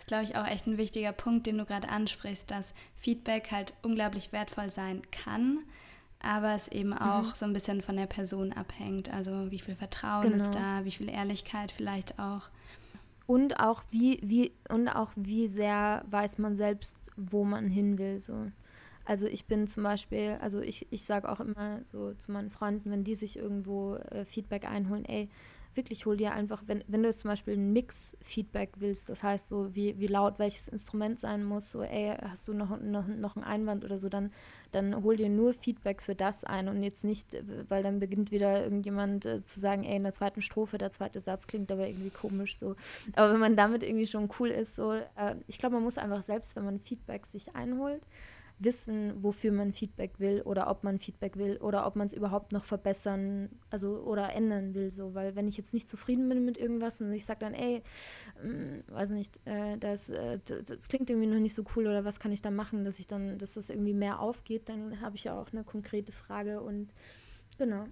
[0.08, 4.32] glaube ich, auch echt ein wichtiger Punkt, den du gerade ansprichst, dass Feedback halt unglaublich
[4.32, 5.60] wertvoll sein kann,
[6.19, 6.97] aber es eben mhm.
[6.97, 9.13] auch so ein bisschen von der Person abhängt.
[9.13, 10.43] Also wie viel Vertrauen genau.
[10.43, 12.50] ist da, wie viel Ehrlichkeit vielleicht auch.
[13.27, 18.19] Und auch wie, wie, und auch wie sehr weiß man selbst, wo man hin will.
[18.19, 18.51] So.
[19.03, 22.89] Also ich bin zum Beispiel, also ich, ich sage auch immer so zu meinen Freunden,
[22.89, 25.29] wenn die sich irgendwo äh, Feedback einholen, ey,
[25.77, 29.73] wirklich, hol dir einfach, wenn, wenn du zum Beispiel ein Mix-Feedback willst, das heißt so,
[29.75, 33.45] wie, wie laut welches Instrument sein muss, so, ey, hast du noch, noch, noch einen
[33.45, 34.31] Einwand oder so, dann,
[34.71, 37.37] dann hol dir nur Feedback für das ein und jetzt nicht,
[37.69, 41.21] weil dann beginnt wieder irgendjemand äh, zu sagen, ey, in der zweiten Strophe, der zweite
[41.21, 42.75] Satz klingt aber irgendwie komisch so.
[43.15, 46.23] Aber wenn man damit irgendwie schon cool ist, so, äh, ich glaube, man muss einfach
[46.23, 48.01] selbst, wenn man Feedback sich einholt,
[48.59, 52.51] wissen, wofür man Feedback will oder ob man Feedback will oder ob man es überhaupt
[52.51, 56.57] noch verbessern, also oder ändern will, so, weil wenn ich jetzt nicht zufrieden bin mit
[56.57, 57.83] irgendwas und ich sage dann, ey,
[58.43, 62.19] ähm, weiß nicht, äh, das, äh, das klingt irgendwie noch nicht so cool oder was
[62.19, 65.25] kann ich da machen, dass ich dann, dass das irgendwie mehr aufgeht, dann habe ich
[65.25, 66.89] ja auch eine konkrete Frage und
[67.57, 67.85] genau.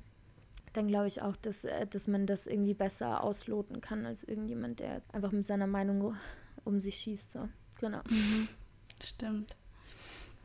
[0.74, 4.80] Dann glaube ich auch, dass, äh, dass man das irgendwie besser ausloten kann als irgendjemand,
[4.80, 6.16] der einfach mit seiner Meinung
[6.66, 7.32] um sich schießt.
[7.32, 7.48] So.
[7.80, 8.02] Genau.
[8.10, 8.50] Mhm.
[9.02, 9.56] Stimmt.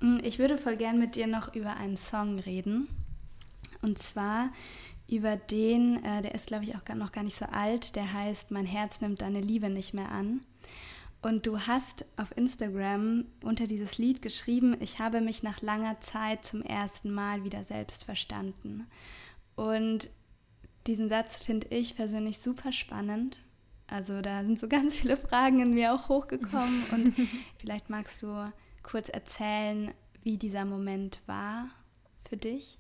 [0.01, 2.89] Mm, ich würde voll gern mit dir noch über einen Song reden.
[3.83, 4.51] Und zwar
[5.09, 8.13] über den, äh, der ist glaube ich auch gar, noch gar nicht so alt, der
[8.13, 10.41] heißt Mein Herz nimmt deine Liebe nicht mehr an.
[11.23, 16.47] Und du hast auf Instagram unter dieses Lied geschrieben, ich habe mich nach langer Zeit
[16.47, 18.87] zum ersten Mal wieder selbst verstanden.
[19.55, 20.09] Und
[20.87, 23.43] diesen Satz finde ich persönlich super spannend.
[23.87, 27.15] Also da sind so ganz viele Fragen in mir auch hochgekommen und
[27.59, 28.51] vielleicht magst du
[28.83, 31.71] kurz erzählen, wie dieser Moment war
[32.29, 32.79] für dich?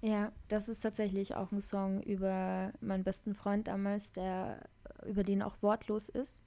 [0.00, 4.58] Ja, das ist tatsächlich auch ein Song über meinen besten Freund damals, der
[5.06, 6.40] über den auch wortlos ist.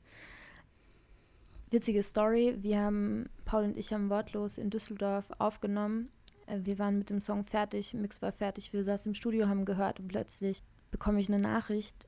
[1.71, 6.10] Witzige Story, wir haben, Paul und ich haben wortlos in Düsseldorf aufgenommen.
[6.47, 9.65] Äh, wir waren mit dem Song fertig, Mix war fertig, wir saßen im Studio, haben
[9.65, 12.08] gehört und plötzlich bekomme ich eine Nachricht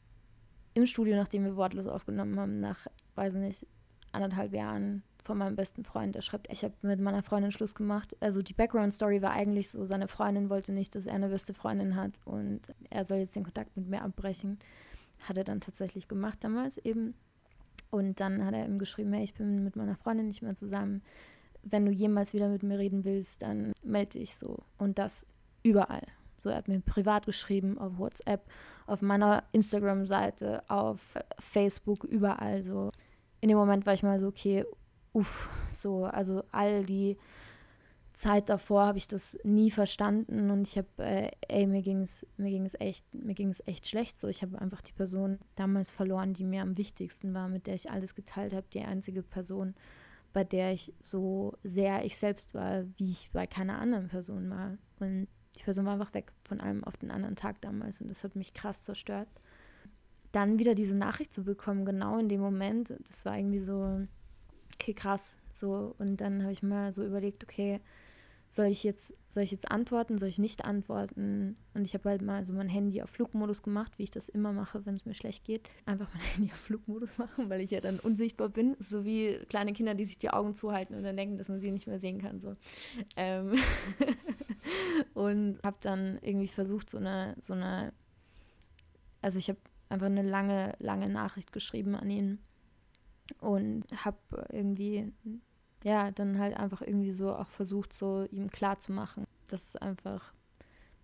[0.74, 3.66] im Studio, nachdem wir wortlos aufgenommen haben, nach, weiß nicht,
[4.12, 6.16] anderthalb Jahren von meinem besten Freund.
[6.16, 8.16] Er schreibt, ich habe mit meiner Freundin Schluss gemacht.
[8.20, 11.96] Also die Background-Story war eigentlich so, seine Freundin wollte nicht, dass er eine beste Freundin
[11.96, 14.58] hat und er soll jetzt den Kontakt mit mir abbrechen.
[15.20, 17.14] Hat er dann tatsächlich gemacht damals eben.
[17.92, 21.04] Und dann hat er ihm geschrieben, hey, ich bin mit meiner Freundin nicht mehr zusammen.
[21.62, 24.64] Wenn du jemals wieder mit mir reden willst, dann melde dich so.
[24.78, 25.28] Und das
[25.64, 26.04] überall.
[26.38, 28.46] So, er hat mir privat geschrieben, auf WhatsApp,
[28.86, 32.92] auf meiner Instagram-Seite, auf Facebook, überall so.
[33.42, 34.66] In dem Moment war ich mal so, okay,
[35.18, 37.18] uff, so, also all die
[38.14, 42.26] Zeit davor habe ich das nie verstanden und ich habe, äh, ey, mir ging es
[42.36, 43.06] mir ging es echt,
[43.68, 44.28] echt schlecht so.
[44.28, 47.92] Ich habe einfach die Person damals verloren, die mir am wichtigsten war, mit der ich
[47.92, 49.76] alles geteilt habe, die einzige Person,
[50.34, 54.78] bei der ich so sehr ich selbst war, wie ich bei keiner anderen Person war.
[55.00, 58.24] Und die Person war einfach weg von einem auf den anderen Tag damals und das
[58.24, 59.30] hat mich krass zerstört.
[60.32, 64.08] Dann wieder diese Nachricht zu bekommen, genau in dem Moment, das war irgendwie so,
[64.80, 65.38] okay, krass.
[65.52, 67.82] So, und dann habe ich mal so überlegt, okay,
[68.50, 71.58] soll ich jetzt, soll ich jetzt antworten, soll ich nicht antworten?
[71.74, 74.54] Und ich habe halt mal so mein Handy auf Flugmodus gemacht, wie ich das immer
[74.54, 75.68] mache, wenn es mir schlecht geht.
[75.86, 78.78] Einfach mein Handy auf Flugmodus machen, weil ich ja dann unsichtbar bin.
[78.80, 81.72] So wie kleine Kinder, die sich die Augen zuhalten und dann denken, dass man sie
[81.72, 82.40] nicht mehr sehen kann.
[82.40, 82.56] So.
[83.18, 83.56] Ähm
[85.14, 87.92] und habe dann irgendwie versucht, so eine, so eine,
[89.22, 89.60] also ich habe
[89.90, 92.40] einfach eine lange, lange Nachricht geschrieben an ihn
[93.42, 94.18] und habe
[94.52, 95.12] irgendwie
[95.84, 100.34] ja, dann halt einfach irgendwie so auch versucht, so ihm klarzumachen, dass es einfach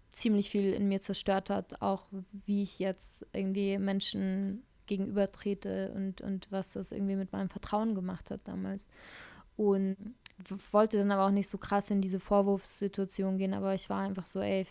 [0.10, 6.22] ziemlich viel in mir zerstört hat, auch wie ich jetzt irgendwie Menschen gegenüber trete und,
[6.22, 8.90] und was das irgendwie mit meinem Vertrauen gemacht hat damals.
[9.56, 9.96] Und
[10.72, 14.26] wollte dann aber auch nicht so krass in diese Vorwurfssituation gehen, aber ich war einfach
[14.26, 14.66] so, ey,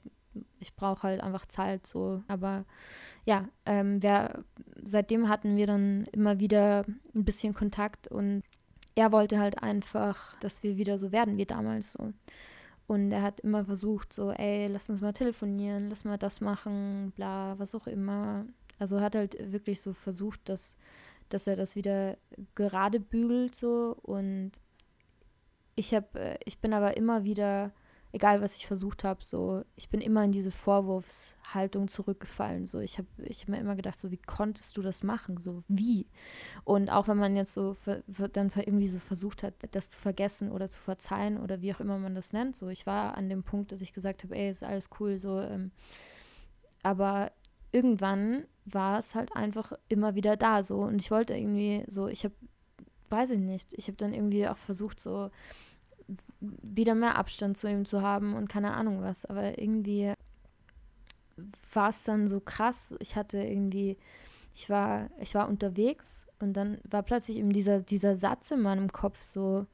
[0.60, 2.22] ich brauche halt einfach Zeit so.
[2.28, 2.64] Aber
[3.24, 4.44] ja, ähm, wir,
[4.82, 8.42] seitdem hatten wir dann immer wieder ein bisschen Kontakt und
[8.94, 12.12] er wollte halt einfach, dass wir wieder so werden wie damals so.
[12.86, 17.12] Und er hat immer versucht, so, ey, lass uns mal telefonieren, lass mal das machen,
[17.16, 18.44] bla, was auch immer.
[18.78, 20.76] Also hat halt wirklich so versucht, dass,
[21.28, 22.18] dass er das wieder
[22.54, 23.96] gerade bügelt so.
[24.02, 24.52] Und
[25.74, 27.72] ich habe, äh, ich bin aber immer wieder
[28.12, 32.66] egal was ich versucht habe, so, ich bin immer in diese Vorwurfshaltung zurückgefallen.
[32.66, 35.38] So, ich habe ich hab mir immer gedacht, so, wie konntest du das machen?
[35.38, 36.06] So, wie?
[36.64, 37.74] Und auch wenn man jetzt so
[38.32, 41.98] dann irgendwie so versucht hat, das zu vergessen oder zu verzeihen oder wie auch immer
[41.98, 44.62] man das nennt, so, ich war an dem Punkt, dass ich gesagt habe, ey, ist
[44.62, 45.70] alles cool, so, ähm,
[46.82, 47.32] aber
[47.72, 52.24] irgendwann war es halt einfach immer wieder da, so, und ich wollte irgendwie so, ich
[52.24, 52.34] habe,
[53.08, 55.30] weiß ich nicht, ich habe dann irgendwie auch versucht, so,
[56.40, 59.24] wieder mehr Abstand zu ihm zu haben und keine Ahnung was.
[59.24, 60.12] Aber irgendwie
[61.72, 62.94] war es dann so krass.
[63.00, 63.96] Ich hatte irgendwie,
[64.54, 68.90] ich war, ich war unterwegs und dann war plötzlich eben dieser, dieser Satz in meinem
[68.90, 69.66] Kopf so,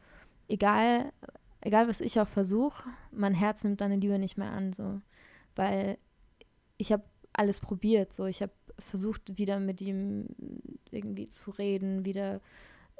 [0.49, 1.13] egal,
[1.61, 5.01] egal was ich auch versuche, mein Herz nimmt deine Liebe nicht mehr an, so.
[5.55, 5.99] Weil
[6.77, 8.27] ich habe alles probiert, so.
[8.27, 10.29] Ich habe versucht, wieder mit ihm
[10.91, 12.41] irgendwie zu reden, wieder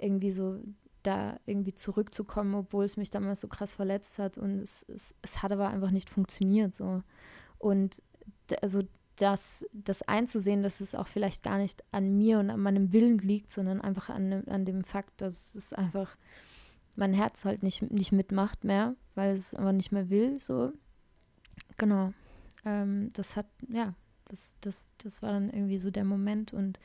[0.01, 0.59] irgendwie so
[1.03, 4.39] da irgendwie zurückzukommen, obwohl es mich damals so krass verletzt hat.
[4.39, 7.03] Und es, es, es hat aber einfach nicht funktioniert so.
[7.59, 8.03] Und
[8.63, 8.83] also
[9.17, 13.19] das, das einzusehen, dass es auch vielleicht gar nicht an mir und an meinem Willen
[13.19, 16.17] liegt, sondern einfach an, an dem Fakt, dass es einfach
[16.95, 20.73] mein Herz halt nicht, nicht mitmacht mehr, weil es aber nicht mehr will, so.
[21.77, 22.13] Genau.
[22.65, 23.95] Ähm, das hat, ja,
[24.27, 26.81] das, das, das war dann irgendwie so der Moment und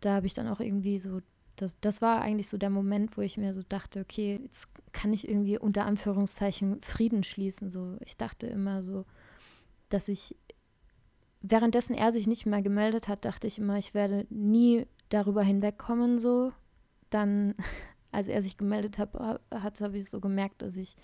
[0.00, 1.20] da habe ich dann auch irgendwie so
[1.56, 5.12] das, das war eigentlich so der Moment, wo ich mir so dachte, okay, jetzt kann
[5.12, 7.70] ich irgendwie unter Anführungszeichen Frieden schließen.
[7.70, 9.04] So, ich dachte immer so,
[9.88, 10.36] dass ich,
[11.40, 16.18] währenddessen er sich nicht mehr gemeldet hat, dachte ich immer, ich werde nie darüber hinwegkommen.
[16.18, 16.52] So,
[17.10, 17.54] dann,
[18.12, 19.14] als er sich gemeldet hat,
[19.50, 20.96] hat habe ich so gemerkt, dass ich,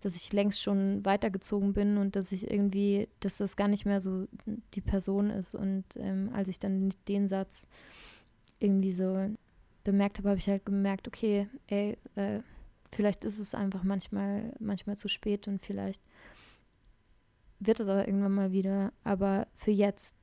[0.00, 4.00] dass ich längst schon weitergezogen bin und dass ich irgendwie, dass das gar nicht mehr
[4.00, 4.26] so
[4.74, 5.54] die Person ist.
[5.54, 7.66] Und ähm, als ich dann den Satz
[8.60, 9.30] irgendwie so
[9.88, 12.40] bemerkt habe, habe ich halt gemerkt, okay, ey, äh,
[12.92, 16.02] vielleicht ist es einfach manchmal, manchmal zu spät und vielleicht
[17.58, 18.92] wird es aber irgendwann mal wieder.
[19.02, 20.14] Aber für jetzt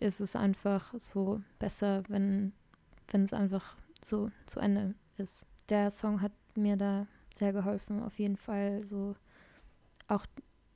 [0.00, 2.52] ist es einfach so besser, wenn,
[3.08, 5.46] wenn es einfach so zu Ende ist.
[5.68, 9.14] Der Song hat mir da sehr geholfen, auf jeden Fall so
[10.08, 10.26] auch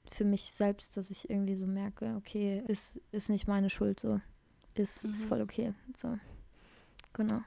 [0.07, 4.21] für mich selbst, dass ich irgendwie so merke, okay, ist, ist nicht meine Schuld so.
[4.75, 5.11] Ist, mhm.
[5.11, 5.75] ist voll okay.
[5.97, 6.17] So.
[7.15, 7.43] Genau.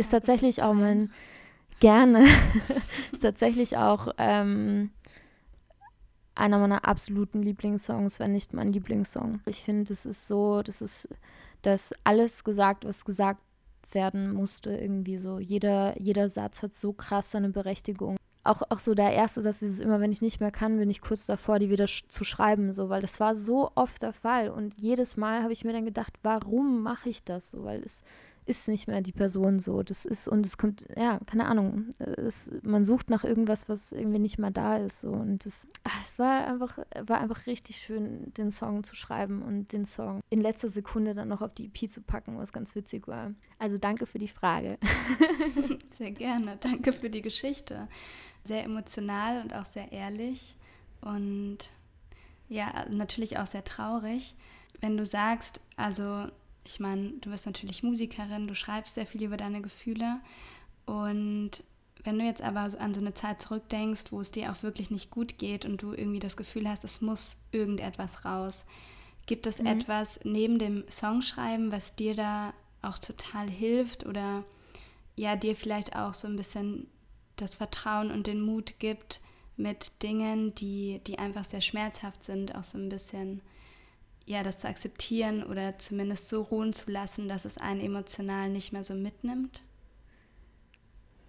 [0.00, 1.10] Ist tatsächlich auch mein,
[1.80, 2.24] gerne,
[3.12, 4.90] ist tatsächlich auch ähm,
[6.34, 9.40] einer meiner absoluten Lieblingssongs, wenn nicht mein Lieblingssong.
[9.46, 11.08] Ich finde, es ist so, das ist,
[11.62, 13.42] dass alles gesagt, was gesagt
[13.92, 15.38] werden musste, irgendwie so.
[15.38, 18.16] Jeder, jeder Satz hat so krass seine Berechtigung.
[18.42, 21.02] Auch, auch so der erste Satz ist immer, wenn ich nicht mehr kann, bin ich
[21.02, 24.48] kurz davor, die wieder sch zu schreiben, so, weil das war so oft der Fall.
[24.48, 27.64] Und jedes Mal habe ich mir dann gedacht, warum mache ich das so?
[27.64, 28.02] Weil es
[28.50, 29.82] ist nicht mehr die Person so.
[29.82, 31.94] Das ist, und es kommt, ja, keine Ahnung.
[31.98, 35.00] Es, man sucht nach irgendwas, was irgendwie nicht mehr da ist.
[35.00, 35.10] So.
[35.10, 39.72] Und das, ach, es war einfach, war einfach richtig schön, den Song zu schreiben und
[39.72, 43.06] den Song in letzter Sekunde dann noch auf die EP zu packen, was ganz witzig
[43.06, 43.32] war.
[43.60, 44.78] Also danke für die Frage.
[45.90, 46.56] Sehr gerne.
[46.60, 47.86] Danke für die Geschichte.
[48.44, 50.56] Sehr emotional und auch sehr ehrlich.
[51.02, 51.58] Und
[52.48, 54.34] ja, natürlich auch sehr traurig.
[54.80, 56.26] Wenn du sagst, also
[56.64, 60.20] ich meine, du bist natürlich Musikerin, du schreibst sehr viel über deine Gefühle
[60.86, 61.62] und
[62.04, 65.10] wenn du jetzt aber an so eine Zeit zurückdenkst, wo es dir auch wirklich nicht
[65.10, 68.64] gut geht und du irgendwie das Gefühl hast, es muss irgendetwas raus,
[69.26, 69.66] gibt es mhm.
[69.66, 74.44] etwas neben dem Songschreiben, was dir da auch total hilft oder
[75.16, 76.86] ja, dir vielleicht auch so ein bisschen
[77.36, 79.20] das Vertrauen und den Mut gibt,
[79.56, 83.42] mit Dingen, die, die einfach sehr schmerzhaft sind, auch so ein bisschen
[84.30, 88.72] ja, das zu akzeptieren oder zumindest so ruhen zu lassen, dass es einen emotional nicht
[88.72, 89.60] mehr so mitnimmt?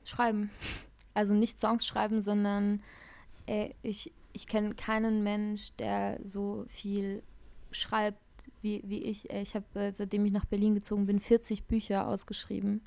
[0.03, 0.51] Schreiben.
[1.15, 2.83] Also nicht Songs schreiben, sondern
[3.47, 7.23] äh, ich, ich kenne keinen Mensch, der so viel
[7.71, 8.19] schreibt
[8.61, 9.31] wie, wie ich.
[9.31, 12.81] Ich habe, äh, seitdem ich nach Berlin gezogen bin, 40 Bücher ausgeschrieben.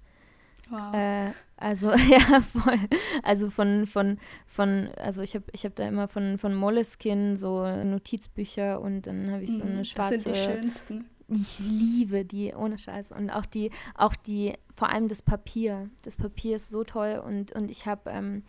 [0.70, 0.94] Wow.
[0.94, 2.78] Äh, also ja, voll.
[3.22, 7.66] Also von, von, von, also ich habe ich hab da immer von, von Moleskine so
[7.66, 10.14] Notizbücher und dann habe ich so eine schwarze.
[10.14, 11.04] Das sind die schönsten.
[11.28, 13.12] Ich liebe die, ohne Scheiß.
[13.12, 15.88] Und auch die, auch die, vor allem das Papier.
[16.02, 18.42] Das Papier ist so toll und, und ich habe ähm,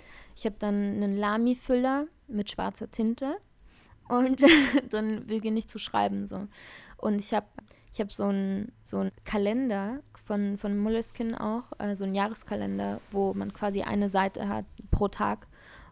[0.44, 3.38] hab dann einen Lami-Füller mit schwarzer Tinte
[4.10, 4.44] und
[4.90, 6.48] dann will ich nicht zu schreiben so.
[6.98, 7.48] Und ich habe
[7.94, 13.34] ich hab so einen so Kalender von, von Moleskine auch, äh, so ein Jahreskalender, wo
[13.34, 15.48] man quasi eine Seite hat pro Tag.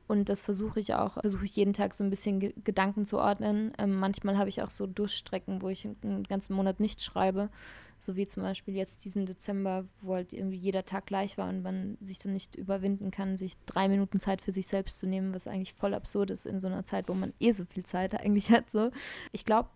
[0.07, 3.19] Und das versuche ich auch, versuche ich jeden Tag so ein bisschen Ge Gedanken zu
[3.19, 3.71] ordnen.
[3.77, 7.49] Ähm, manchmal habe ich auch so Durchstrecken, wo ich einen ganzen Monat nicht schreibe.
[7.97, 11.61] So wie zum Beispiel jetzt diesen Dezember, wo halt irgendwie jeder Tag gleich war und
[11.61, 15.33] man sich dann nicht überwinden kann, sich drei Minuten Zeit für sich selbst zu nehmen,
[15.33, 18.13] was eigentlich voll absurd ist in so einer Zeit, wo man eh so viel Zeit
[18.19, 18.69] eigentlich hat.
[18.69, 18.91] So.
[19.31, 19.69] Ich glaube,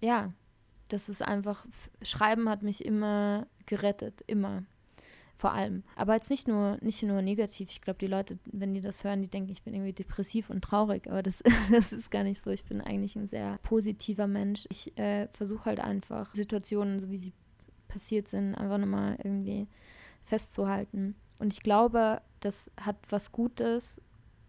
[0.00, 0.32] ja,
[0.92, 1.64] das ist einfach,
[2.02, 4.64] Schreiben hat mich immer gerettet, immer.
[5.36, 5.84] Vor allem.
[5.96, 7.70] Aber jetzt nicht nur, nicht nur negativ.
[7.70, 10.62] Ich glaube, die Leute, wenn die das hören, die denken, ich bin irgendwie depressiv und
[10.62, 11.08] traurig.
[11.08, 12.50] Aber das, das ist gar nicht so.
[12.50, 14.66] Ich bin eigentlich ein sehr positiver Mensch.
[14.68, 17.32] Ich äh, versuche halt einfach Situationen, so wie sie
[17.88, 19.66] passiert sind, einfach nochmal irgendwie
[20.24, 21.14] festzuhalten.
[21.40, 24.02] Und ich glaube, das hat was Gutes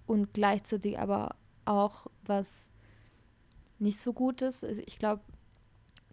[0.07, 2.71] und gleichzeitig aber auch was
[3.79, 4.63] nicht so Gutes.
[4.63, 5.21] Also ich glaube,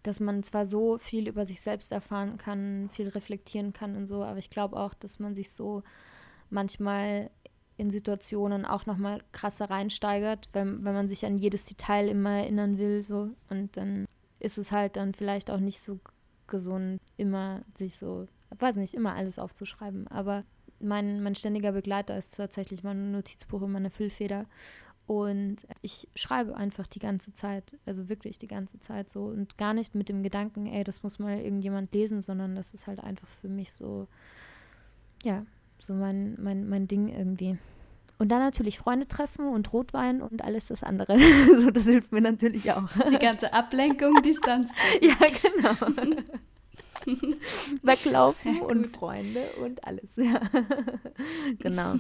[0.09, 4.25] dass man zwar so viel über sich selbst erfahren kann, viel reflektieren kann und so,
[4.25, 5.83] aber ich glaube auch, dass man sich so
[6.49, 7.31] manchmal
[7.77, 12.79] in Situationen auch nochmal krasser reinsteigert, wenn, wenn man sich an jedes Detail immer erinnern
[12.79, 13.31] will, so.
[13.51, 14.07] Und dann
[14.41, 16.01] ist es halt dann vielleicht auch nicht so
[16.47, 18.27] gesund, immer sich so,
[18.59, 20.09] weiß nicht, immer alles aufzuschreiben.
[20.09, 20.45] Aber
[20.81, 24.47] mein, mein ständiger Begleiter ist tatsächlich mein Notizbuch und meine Füllfeder.
[25.09, 29.73] Und ich schreibe einfach die ganze Zeit, also wirklich die ganze Zeit so und gar
[29.73, 33.27] nicht mit dem Gedanken, ey, das muss mal irgendjemand lesen, sondern das ist halt einfach
[33.41, 34.07] für mich so,
[35.25, 35.47] ja,
[35.79, 37.57] so mein, mein, mein Ding irgendwie.
[38.19, 41.19] Und dann natürlich Freunde treffen und Rotwein und alles das andere.
[41.63, 42.85] so, das hilft mir natürlich auch.
[43.11, 44.73] Die ganze Ablenkung, Distanz.
[45.01, 45.75] ja, genau.
[47.83, 50.11] Weglaufen und Freunde und alles.
[50.17, 50.39] Ja.
[51.59, 51.95] genau.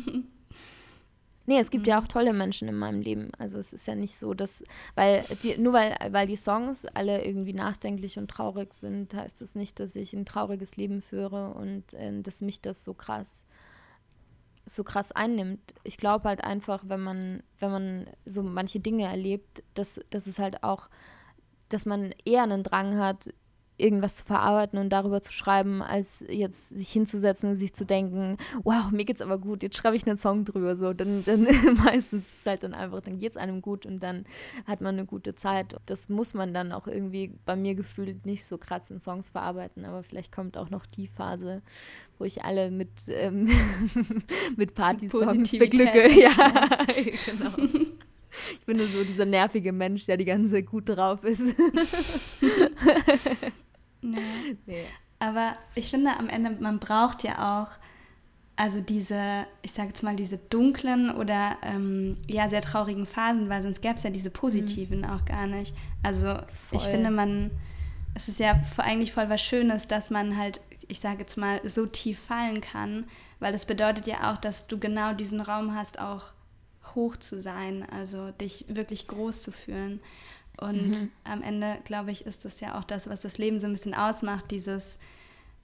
[1.48, 1.92] Nee, es gibt mhm.
[1.92, 3.30] ja auch tolle Menschen in meinem Leben.
[3.38, 4.62] Also es ist ja nicht so, dass,
[4.94, 9.54] weil die, nur weil, weil die Songs alle irgendwie nachdenklich und traurig sind, heißt das
[9.54, 13.46] nicht, dass ich ein trauriges Leben führe und äh, dass mich das so krass
[14.66, 15.72] so krass einnimmt.
[15.84, 20.38] Ich glaube halt einfach, wenn man, wenn man so manche Dinge erlebt, dass, dass es
[20.38, 20.90] halt auch,
[21.70, 23.30] dass man eher einen Drang hat,
[23.78, 28.36] irgendwas zu verarbeiten und darüber zu schreiben, als jetzt sich hinzusetzen und sich zu denken,
[28.64, 30.76] wow, mir geht's aber gut, jetzt schreibe ich einen Song drüber.
[30.76, 31.44] So, dann, dann
[31.84, 34.24] meistens ist es halt dann einfach, dann geht's einem gut und dann
[34.66, 35.76] hat man eine gute Zeit.
[35.86, 39.84] Das muss man dann auch irgendwie bei mir gefühlt nicht so krass in Songs verarbeiten,
[39.84, 41.62] aber vielleicht kommt auch noch die Phase,
[42.18, 43.48] wo ich alle mit, ähm,
[44.56, 46.08] mit Party-Songs beglücke.
[46.18, 46.32] Ja,
[47.26, 47.84] genau.
[48.52, 51.42] Ich bin nur so dieser nervige Mensch, der die ganze Zeit gut drauf ist.
[54.00, 54.18] Nee.
[54.66, 54.84] nee.
[55.18, 57.68] Aber ich finde am Ende, man braucht ja auch
[58.58, 63.62] also diese, ich sage jetzt mal, diese dunklen oder ähm, ja sehr traurigen Phasen, weil
[63.62, 65.04] sonst gäbe es ja diese positiven mhm.
[65.04, 65.76] auch gar nicht.
[66.02, 66.44] Also voll.
[66.72, 67.52] ich finde, man,
[68.14, 71.86] es ist ja eigentlich voll was Schönes, dass man halt, ich sage jetzt mal, so
[71.86, 73.04] tief fallen kann,
[73.38, 76.32] weil das bedeutet ja auch, dass du genau diesen Raum hast, auch
[76.96, 80.00] hoch zu sein, also dich wirklich groß zu fühlen.
[80.60, 81.10] Und mhm.
[81.24, 83.94] am Ende, glaube ich, ist das ja auch das, was das Leben so ein bisschen
[83.94, 84.98] ausmacht, dieses,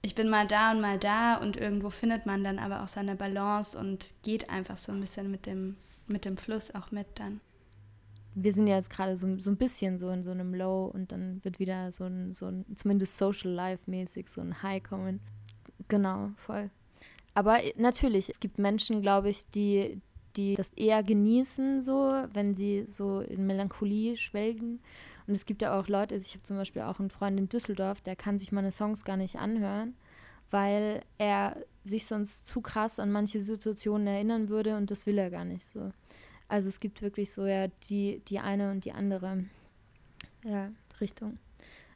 [0.01, 3.15] ich bin mal da und mal da und irgendwo findet man dann aber auch seine
[3.15, 5.75] Balance und geht einfach so ein bisschen mit dem,
[6.07, 7.41] mit dem Fluss auch mit dann.
[8.35, 11.11] Wir sind ja jetzt gerade so, so ein bisschen so in so einem Low und
[11.11, 15.21] dann wird wieder so ein, so ein zumindest Social Life mäßig, so ein High kommen.
[15.87, 16.69] Genau, voll.
[17.33, 20.01] Aber natürlich, es gibt Menschen, glaube ich, die,
[20.37, 24.79] die das eher genießen, so, wenn sie so in Melancholie schwelgen.
[25.27, 28.01] Und es gibt ja auch Leute, ich habe zum Beispiel auch einen Freund in Düsseldorf,
[28.01, 29.95] der kann sich meine Songs gar nicht anhören,
[30.51, 35.29] weil er sich sonst zu krass an manche Situationen erinnern würde und das will er
[35.29, 35.91] gar nicht so.
[36.47, 39.45] Also es gibt wirklich so ja die, die eine und die andere
[40.43, 40.71] ja,
[41.01, 41.39] Richtung.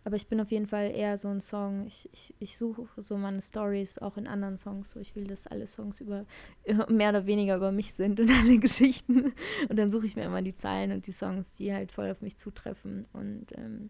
[0.06, 1.86] Aber ich bin auf jeden Fall eher so ein Song.
[1.86, 4.92] Ich, ich, ich suche so meine Stories auch in anderen Songs.
[4.92, 6.26] So, ich will, dass alle Songs über
[6.90, 9.34] mehr oder weniger über mich sind und alle Geschichten.
[9.68, 12.22] Und dann suche ich mir immer die Zeilen und die Songs, die halt voll auf
[12.22, 13.04] mich zutreffen.
[13.12, 13.90] Und ähm,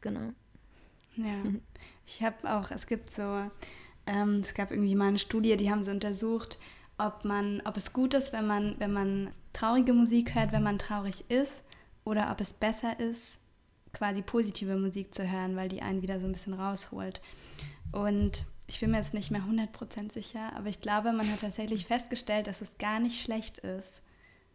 [0.00, 0.32] genau.
[1.16, 1.42] Ja,
[2.06, 3.42] ich habe auch, es gibt so,
[4.06, 6.58] ähm, es gab irgendwie mal eine Studie, die haben so untersucht,
[6.96, 10.78] ob man, ob es gut ist, wenn man, wenn man traurige Musik hört, wenn man
[10.78, 11.64] traurig ist,
[12.04, 13.39] oder ob es besser ist,
[13.92, 17.20] quasi positive Musik zu hören, weil die einen wieder so ein bisschen rausholt.
[17.92, 21.86] Und ich bin mir jetzt nicht mehr 100% sicher, aber ich glaube, man hat tatsächlich
[21.86, 24.02] festgestellt, dass es gar nicht schlecht ist,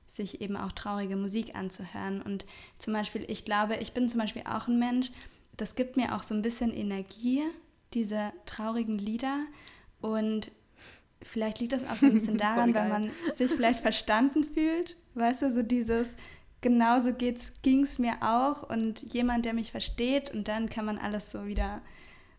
[0.08, 2.22] sich eben auch traurige Musik anzuhören.
[2.22, 2.46] Und
[2.80, 5.12] zum Beispiel, ich glaube, ich bin zum Beispiel auch ein Mensch,
[5.58, 7.42] das gibt mir auch so ein bisschen Energie,
[7.94, 9.46] diese traurigen Lieder.
[10.02, 10.52] Und
[11.22, 14.96] vielleicht liegt das auch so ein bisschen daran, weil man sich vielleicht verstanden fühlt.
[15.16, 16.16] Weißt du, so dieses,
[16.66, 21.32] genauso ging es mir auch und jemand, der mich versteht und dann kann man alles
[21.32, 21.84] so wieder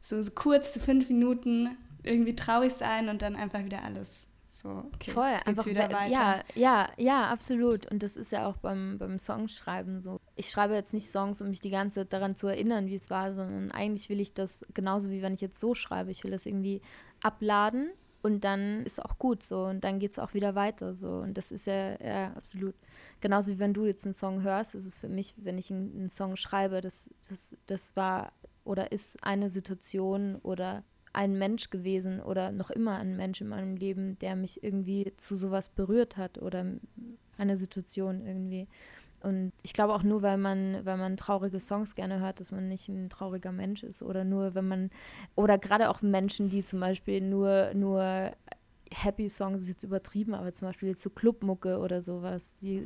[0.03, 5.12] so, kurz zu fünf Minuten irgendwie traurig sein und dann einfach wieder alles so, okay,
[5.12, 6.07] Voll, einfach wieder weiter.
[6.09, 7.87] Ja, ja, ja, absolut.
[7.87, 10.18] Und das ist ja auch beim, beim Songschreiben so.
[10.35, 13.09] Ich schreibe jetzt nicht Songs, um mich die ganze Zeit daran zu erinnern, wie es
[13.11, 16.11] war, sondern eigentlich will ich das genauso wie wenn ich jetzt so schreibe.
[16.11, 16.83] Ich will das irgendwie
[17.22, 17.91] abladen
[18.27, 21.11] und dann ist auch gut so und dann geht es auch wieder weiter so.
[21.11, 22.74] Und das ist ja, ja absolut
[23.20, 25.97] genauso wie wenn du jetzt einen Song hörst, ist es für mich, wenn ich einen,
[25.97, 28.33] einen Song schreibe, das, das, das war
[28.64, 33.77] oder ist eine Situation oder ein Mensch gewesen oder noch immer ein Mensch in meinem
[33.77, 36.66] Leben, der mich irgendwie zu sowas berührt hat oder
[37.39, 38.66] eine Situation irgendwie.
[39.22, 42.68] Und ich glaube auch nur, weil man, weil man traurige Songs gerne hört, dass man
[42.68, 44.02] nicht ein trauriger Mensch ist.
[44.02, 44.90] Oder nur, wenn man,
[45.34, 48.32] oder gerade auch Menschen, die zum Beispiel nur, nur
[48.92, 52.82] Happy Songs ist jetzt übertrieben, aber zum Beispiel jetzt so Clubmucke oder sowas, die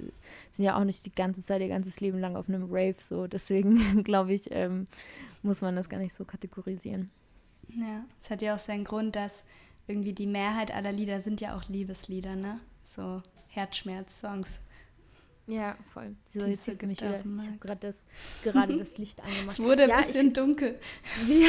[0.51, 3.27] sind ja auch nicht die ganze Zeit, ihr ganzes Leben lang auf einem Rave so.
[3.27, 4.87] Deswegen glaube ich, ähm,
[5.43, 7.11] muss man das gar nicht so kategorisieren.
[7.69, 9.45] Ja, es hat ja auch seinen Grund, dass
[9.87, 12.61] irgendwie die Mehrheit aller Lieder sind ja auch Liebeslieder, ne?
[12.85, 14.61] So Herzschmerz-Songs.
[15.51, 16.15] Ja, voll.
[16.25, 17.19] So, jetzt siehst du mich wieder.
[17.19, 18.05] Ich habe gerade das,
[18.45, 19.49] gerade das Licht angemacht.
[19.49, 20.79] Es wurde ein ja, bisschen ich, dunkel.
[21.29, 21.49] Ja.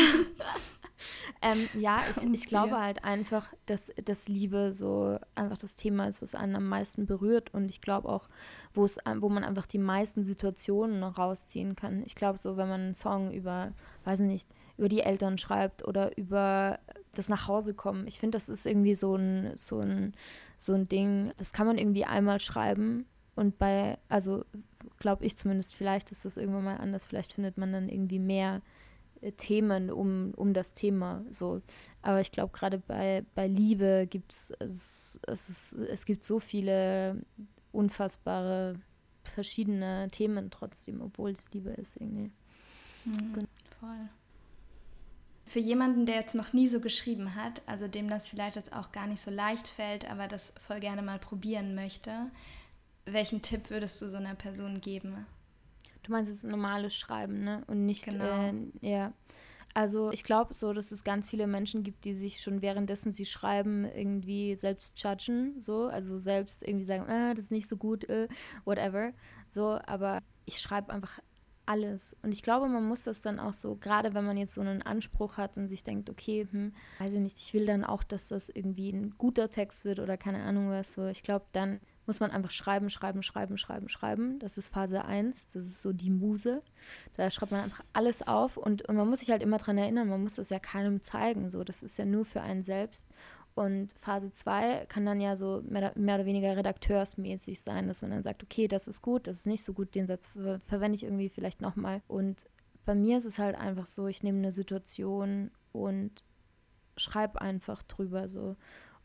[1.43, 6.21] ähm, ja, ich, ich glaube halt einfach, dass, dass Liebe so einfach das Thema ist,
[6.21, 7.53] was einen am meisten berührt.
[7.53, 8.27] Und ich glaube auch,
[8.73, 12.01] wo es, wo man einfach die meisten Situationen rausziehen kann.
[12.05, 13.71] Ich glaube so, wenn man einen Song über,
[14.05, 16.79] weiß nicht, über die Eltern schreibt oder über
[17.13, 18.07] das Nachhausekommen.
[18.07, 20.15] Ich finde, das ist irgendwie so ein, so ein,
[20.57, 24.45] so ein Ding, das kann man irgendwie einmal schreiben und bei, also
[24.97, 28.61] glaube ich zumindest, vielleicht ist das irgendwann mal anders, vielleicht findet man dann irgendwie mehr
[29.21, 31.23] äh, Themen um, um das Thema.
[31.29, 31.61] So.
[32.01, 37.21] Aber ich glaube, gerade bei, bei Liebe gibt es, es, es gibt so viele
[37.71, 38.75] unfassbare
[39.23, 42.31] verschiedene Themen trotzdem, obwohl es Liebe ist irgendwie.
[43.05, 43.47] Mhm,
[43.79, 44.09] voll.
[45.45, 48.91] Für jemanden, der jetzt noch nie so geschrieben hat, also dem das vielleicht jetzt auch
[48.91, 52.31] gar nicht so leicht fällt, aber das voll gerne mal probieren möchte,
[53.05, 55.25] welchen Tipp würdest du so einer Person geben?
[56.03, 57.63] Du meinst jetzt normales Schreiben, ne?
[57.67, 58.25] Und nicht, genau.
[58.25, 59.13] Äh, ja.
[59.73, 63.25] Also ich glaube so, dass es ganz viele Menschen gibt, die sich schon währenddessen sie
[63.25, 68.03] schreiben irgendwie selbst judgen, so, also selbst irgendwie sagen, ah, das ist nicht so gut,
[68.09, 68.27] äh,
[68.65, 69.13] whatever,
[69.49, 71.19] so, aber ich schreibe einfach
[71.65, 72.17] alles.
[72.21, 74.81] Und ich glaube, man muss das dann auch so, gerade wenn man jetzt so einen
[74.81, 78.27] Anspruch hat und sich denkt, okay, hm, weiß ich nicht, ich will dann auch, dass
[78.27, 82.19] das irgendwie ein guter Text wird oder keine Ahnung was, so, ich glaube, dann muss
[82.19, 84.39] man einfach schreiben, schreiben, schreiben, schreiben, schreiben.
[84.39, 86.61] Das ist Phase 1, das ist so die Muse.
[87.15, 90.09] Da schreibt man einfach alles auf und, und man muss sich halt immer daran erinnern,
[90.09, 91.49] man muss das ja keinem zeigen.
[91.49, 91.63] So.
[91.63, 93.07] Das ist ja nur für einen selbst.
[93.53, 98.11] Und Phase 2 kann dann ja so mehr, mehr, oder weniger redakteursmäßig sein, dass man
[98.11, 100.95] dann sagt, okay, das ist gut, das ist nicht so gut, den Satz ver verwende
[100.95, 102.01] ich irgendwie vielleicht nochmal.
[102.07, 102.45] Und
[102.85, 106.23] bei mir ist es halt einfach so, ich nehme eine Situation und
[106.97, 108.55] schreibe einfach drüber so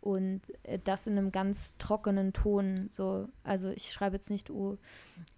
[0.07, 2.86] und äh, das in einem ganz trockenen Ton.
[2.90, 4.78] So, also ich schreibe jetzt nicht, oh,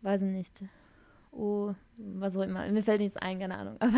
[0.03, 0.63] weiß ich nicht,
[1.33, 2.69] oh, was auch immer.
[2.71, 3.77] Mir fällt nichts ein, keine Ahnung.
[3.81, 3.97] Aber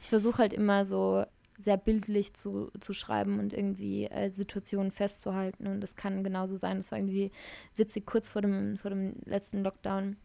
[0.00, 1.24] ich versuche halt immer so
[1.58, 5.66] sehr bildlich zu, zu schreiben und irgendwie äh, Situationen festzuhalten.
[5.66, 6.76] Und das kann genauso sein.
[6.76, 7.32] Das war irgendwie
[7.74, 10.16] witzig, kurz vor dem, vor dem letzten Lockdown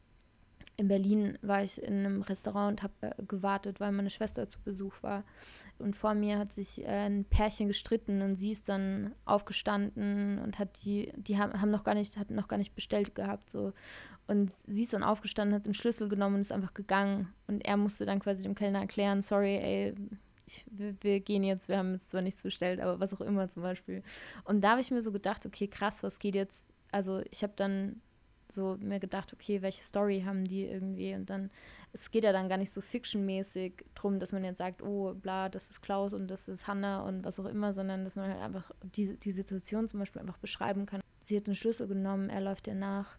[0.78, 4.59] in Berlin war ich in einem Restaurant und habe äh, gewartet, weil meine Schwester zu
[4.61, 5.24] Besuch war.
[5.78, 10.59] Und vor mir hat sich äh, ein Pärchen gestritten und sie ist dann aufgestanden und
[10.59, 13.49] hat die, die haben, haben noch gar nicht, hat noch gar nicht bestellt gehabt.
[13.49, 13.74] So.
[14.28, 17.34] Und sie ist dann aufgestanden, hat den Schlüssel genommen und ist einfach gegangen.
[17.47, 19.95] Und er musste dann quasi dem Kellner erklären, sorry, ey,
[20.45, 23.49] ich, wir, wir, gehen jetzt, wir haben jetzt zwar nichts bestellt, aber was auch immer
[23.49, 24.03] zum Beispiel.
[24.43, 26.69] Und da habe ich mir so gedacht, okay, krass, was geht jetzt?
[26.91, 28.01] Also ich habe dann
[28.53, 31.13] so mir gedacht, okay, welche Story haben die irgendwie?
[31.15, 31.49] Und dann,
[31.93, 35.49] es geht ja dann gar nicht so fictionmäßig drum, dass man jetzt sagt, oh, bla,
[35.49, 38.41] das ist Klaus und das ist Hannah und was auch immer, sondern dass man halt
[38.41, 41.01] einfach die, die Situation zum Beispiel einfach beschreiben kann.
[41.19, 43.17] Sie hat den Schlüssel genommen, er läuft ihr nach,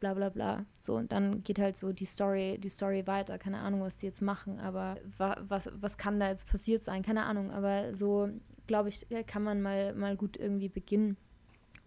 [0.00, 0.64] bla bla bla.
[0.78, 3.38] So, und dann geht halt so die Story, die Story weiter.
[3.38, 7.02] Keine Ahnung, was die jetzt machen, aber wa, was, was kann da jetzt passiert sein?
[7.02, 8.28] Keine Ahnung, aber so,
[8.66, 11.16] glaube ich, kann man mal, mal gut irgendwie beginnen.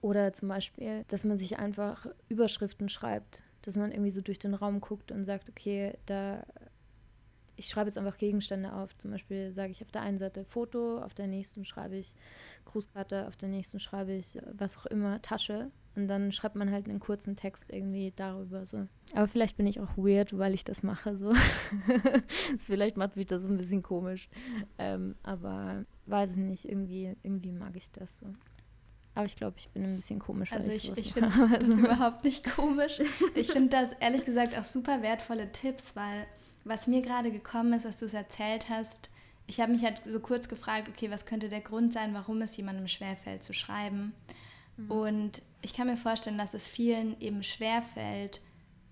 [0.04, 4.54] Oder zum Beispiel, dass man sich einfach Überschriften schreibt, dass man irgendwie so durch den
[4.54, 6.44] Raum guckt und sagt, okay, da
[7.56, 8.98] ich schreibe jetzt einfach Gegenstände auf.
[8.98, 12.14] Zum Beispiel sage ich auf der einen Seite Foto, auf der nächsten schreibe ich
[12.66, 15.72] Grußkarte, auf der nächsten schreibe ich was auch immer, Tasche.
[15.96, 18.88] Und dann schreibt man halt einen kurzen Text irgendwie darüber so.
[19.14, 21.32] Aber vielleicht bin ich auch weird, weil ich das mache so.
[22.58, 24.28] vielleicht macht mich das so ein bisschen komisch.
[24.80, 28.26] Ähm, aber weiß ich nicht, irgendwie, irgendwie mag ich das so.
[29.16, 30.52] Aber ich glaube, ich bin ein bisschen komisch.
[30.52, 33.00] Also ich, ich, ich finde das überhaupt nicht komisch.
[33.36, 36.26] Ich finde das ehrlich gesagt auch super wertvolle Tipps, weil
[36.64, 39.10] was mir gerade gekommen ist, dass du es erzählt hast,
[39.46, 42.56] ich habe mich halt so kurz gefragt, okay, was könnte der Grund sein, warum es
[42.56, 44.14] jemandem schwerfällt zu schreiben?
[44.78, 44.92] Mhm.
[44.92, 48.42] Und ich kann mir vorstellen, dass es vielen eben schwerfällt,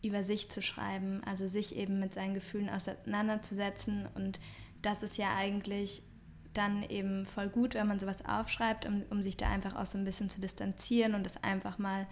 [0.03, 4.07] über sich zu schreiben, also sich eben mit seinen Gefühlen auseinanderzusetzen.
[4.15, 4.39] Und
[4.82, 6.03] das ist ja eigentlich
[6.54, 9.97] dann eben voll gut, wenn man sowas aufschreibt, um, um sich da einfach auch so
[9.97, 12.08] ein bisschen zu distanzieren und das einfach mal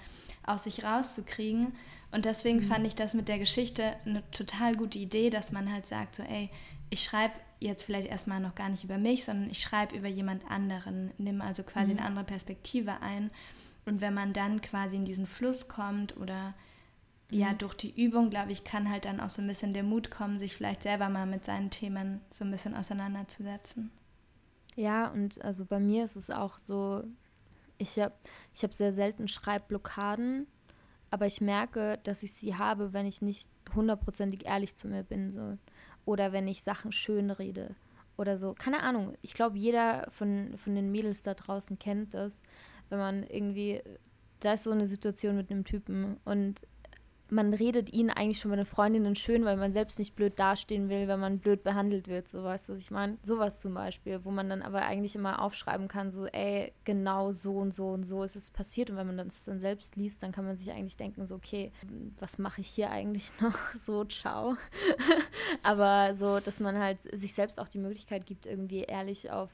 [0.45, 1.73] aus sich rauszukriegen.
[2.11, 2.63] Und deswegen mhm.
[2.63, 6.23] fand ich das mit der Geschichte eine total gute Idee, dass man halt sagt, so,
[6.23, 6.49] ey,
[6.89, 10.49] ich schreibe jetzt vielleicht erstmal noch gar nicht über mich, sondern ich schreibe über jemand
[10.49, 11.99] anderen, nimm also quasi mhm.
[11.99, 13.29] eine andere Perspektive ein.
[13.85, 16.53] Und wenn man dann quasi in diesen Fluss kommt oder
[17.29, 17.57] ja, mhm.
[17.59, 20.39] durch die Übung, glaube ich, kann halt dann auch so ein bisschen der Mut kommen,
[20.39, 23.91] sich vielleicht selber mal mit seinen Themen so ein bisschen auseinanderzusetzen.
[24.79, 27.03] Ja, und also bei mir ist es auch so,
[27.77, 28.13] ich habe
[28.53, 30.47] ich hab sehr selten Schreibblockaden,
[31.11, 35.33] aber ich merke, dass ich sie habe, wenn ich nicht hundertprozentig ehrlich zu mir bin.
[35.33, 35.57] So.
[36.05, 37.75] Oder wenn ich Sachen schön rede
[38.15, 38.53] oder so.
[38.53, 39.17] Keine Ahnung.
[39.21, 42.41] Ich glaube, jeder von, von den Mädels da draußen kennt das,
[42.87, 43.81] wenn man irgendwie,
[44.39, 46.61] da ist so eine Situation mit einem Typen und
[47.31, 50.89] man redet ihnen eigentlich schon bei den Freundinnen schön, weil man selbst nicht blöd dastehen
[50.89, 53.17] will, wenn man blöd behandelt wird, so weißt du, was ich meine?
[53.23, 57.57] Sowas zum Beispiel, wo man dann aber eigentlich immer aufschreiben kann, so, ey, genau so
[57.57, 58.89] und so und so ist es passiert.
[58.89, 61.71] Und wenn man das dann selbst liest, dann kann man sich eigentlich denken, so, okay,
[62.17, 63.57] was mache ich hier eigentlich noch?
[63.75, 64.55] So, ciao.
[65.63, 69.49] aber so, dass man halt sich selbst auch die Möglichkeit gibt, irgendwie ehrlich auf,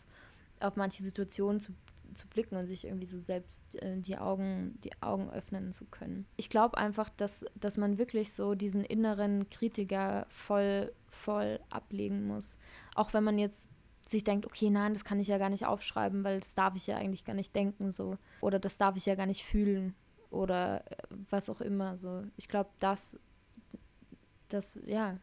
[0.60, 1.74] auf manche Situationen zu
[2.16, 6.26] zu blicken und sich irgendwie so selbst äh, die, Augen, die Augen öffnen zu können.
[6.38, 12.58] Ich glaube einfach, dass, dass man wirklich so diesen inneren Kritiker voll, voll ablegen muss.
[12.96, 13.70] Auch wenn man jetzt
[14.06, 16.88] sich denkt, okay, nein, das kann ich ja gar nicht aufschreiben, weil das darf ich
[16.88, 18.18] ja eigentlich gar nicht denken so.
[18.42, 19.96] Oder das darf ich ja gar nicht fühlen.
[20.30, 20.96] Oder äh,
[21.30, 21.98] was auch immer.
[21.98, 22.24] So.
[22.38, 23.20] Ich glaube, das,
[24.50, 25.18] das, ja,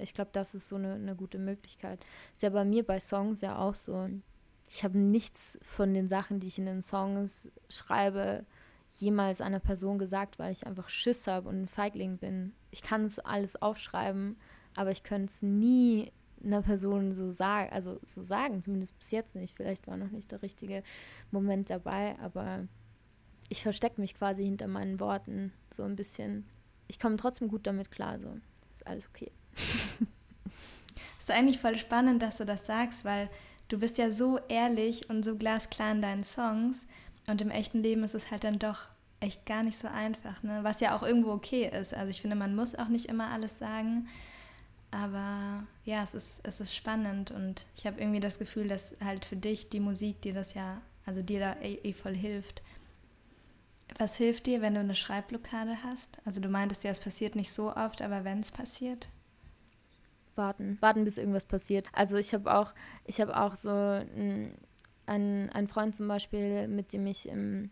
[0.00, 2.04] ich glaube, das ist so eine, eine gute Möglichkeit.
[2.34, 4.08] Ist ja bei mir bei Songs ja auch so
[4.70, 8.44] ich habe nichts von den Sachen, die ich in den Songs schreibe,
[8.98, 12.54] jemals einer Person gesagt, weil ich einfach Schiss habe und ein Feigling bin.
[12.70, 14.36] Ich kann es alles aufschreiben,
[14.74, 16.12] aber ich könnte es nie
[16.44, 19.56] einer Person so sagen, also so sagen, zumindest bis jetzt nicht.
[19.56, 20.82] Vielleicht war noch nicht der richtige
[21.30, 22.66] Moment dabei, aber
[23.48, 26.46] ich verstecke mich quasi hinter meinen Worten so ein bisschen.
[26.88, 28.36] Ich komme trotzdem gut damit klar, so
[28.74, 29.30] ist alles okay.
[31.18, 33.28] ist eigentlich voll spannend, dass du das sagst, weil
[33.68, 36.86] du bist ja so ehrlich und so glasklar in deinen Songs
[37.26, 38.86] und im echten Leben ist es halt dann doch
[39.20, 40.60] echt gar nicht so einfach, ne?
[40.62, 41.94] was ja auch irgendwo okay ist.
[41.94, 44.08] Also ich finde, man muss auch nicht immer alles sagen,
[44.90, 49.24] aber ja, es ist, es ist spannend und ich habe irgendwie das Gefühl, dass halt
[49.24, 52.62] für dich die Musik dir das ja, also dir da eh, eh voll hilft.
[53.98, 56.18] Was hilft dir, wenn du eine Schreibblockade hast?
[56.24, 59.08] Also du meintest ja, es passiert nicht so oft, aber wenn es passiert?
[60.36, 61.88] Warten, warten, bis irgendwas passiert.
[61.92, 62.72] Also ich habe auch,
[63.04, 64.58] ich habe auch so einen,
[65.06, 67.70] einen Freund zum Beispiel, mit dem ich im,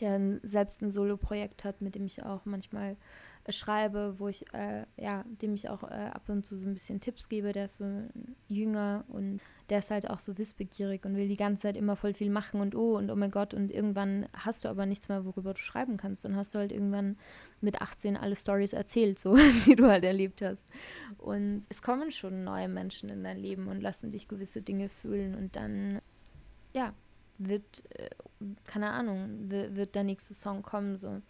[0.00, 2.96] der selbst ein Solo-Projekt hat, mit dem ich auch manchmal
[3.48, 7.00] schreibe, wo ich, äh, ja, dem ich auch äh, ab und zu so ein bisschen
[7.00, 7.84] Tipps gebe, der ist so
[8.48, 12.14] jünger und der ist halt auch so wissbegierig und will die ganze Zeit immer voll
[12.14, 15.24] viel machen und oh und oh mein Gott und irgendwann hast du aber nichts mehr,
[15.24, 16.24] worüber du schreiben kannst.
[16.24, 17.16] Dann hast du halt irgendwann
[17.60, 19.36] mit 18 alle Stories erzählt, so
[19.66, 20.66] die du halt erlebt hast.
[21.18, 25.34] Und es kommen schon neue Menschen in dein Leben und lassen dich gewisse Dinge fühlen
[25.34, 26.00] und dann,
[26.74, 26.94] ja,
[27.38, 28.10] wird, äh,
[28.64, 31.22] keine Ahnung, wird, wird der nächste Song kommen, so.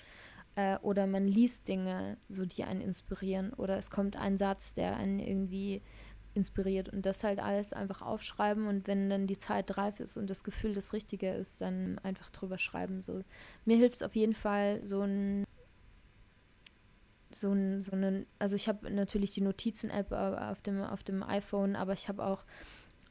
[0.55, 3.53] Äh, oder man liest Dinge, so die einen inspirieren.
[3.55, 5.83] Oder es kommt ein Satz, der einen irgendwie
[6.35, 10.31] inspiriert und das halt alles einfach aufschreiben und wenn dann die Zeit reif ist und
[10.31, 13.03] das Gefühl das Richtige ist, dann einfach drüber schreiben.
[13.03, 13.23] So.
[13.65, 15.45] Mir hilft es auf jeden Fall so ein
[17.35, 21.77] so ein, so eine, also ich habe natürlich die Notizen-App auf dem, auf dem iPhone,
[21.77, 22.45] aber ich habe auch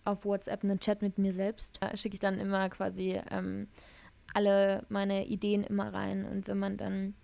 [0.03, 1.77] auf WhatsApp einen Chat mit mir selbst.
[1.81, 3.67] Da schicke ich dann immer quasi ähm,
[4.33, 7.15] alle meine Ideen immer rein und wenn man dann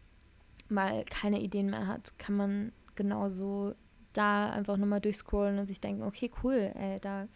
[0.69, 3.75] mal keine Ideen mehr hat, kann man genauso
[4.13, 7.27] da einfach nochmal durchscrollen und sich denken, okay, cool, ey, da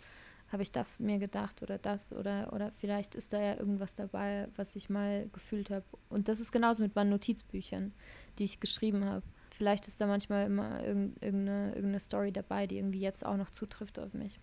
[0.52, 4.50] habe ich das mir gedacht oder das oder, oder vielleicht ist da ja irgendwas dabei,
[4.56, 5.86] was ich mal gefühlt habe.
[6.10, 7.94] Und das ist genauso mit meinen Notizbüchern,
[8.38, 9.24] die ich geschrieben habe.
[9.52, 14.00] Vielleicht ist da manchmal immer irgendeine, irgendeine Story dabei, die irgendwie jetzt auch noch zutrifft
[14.00, 14.40] auf mich.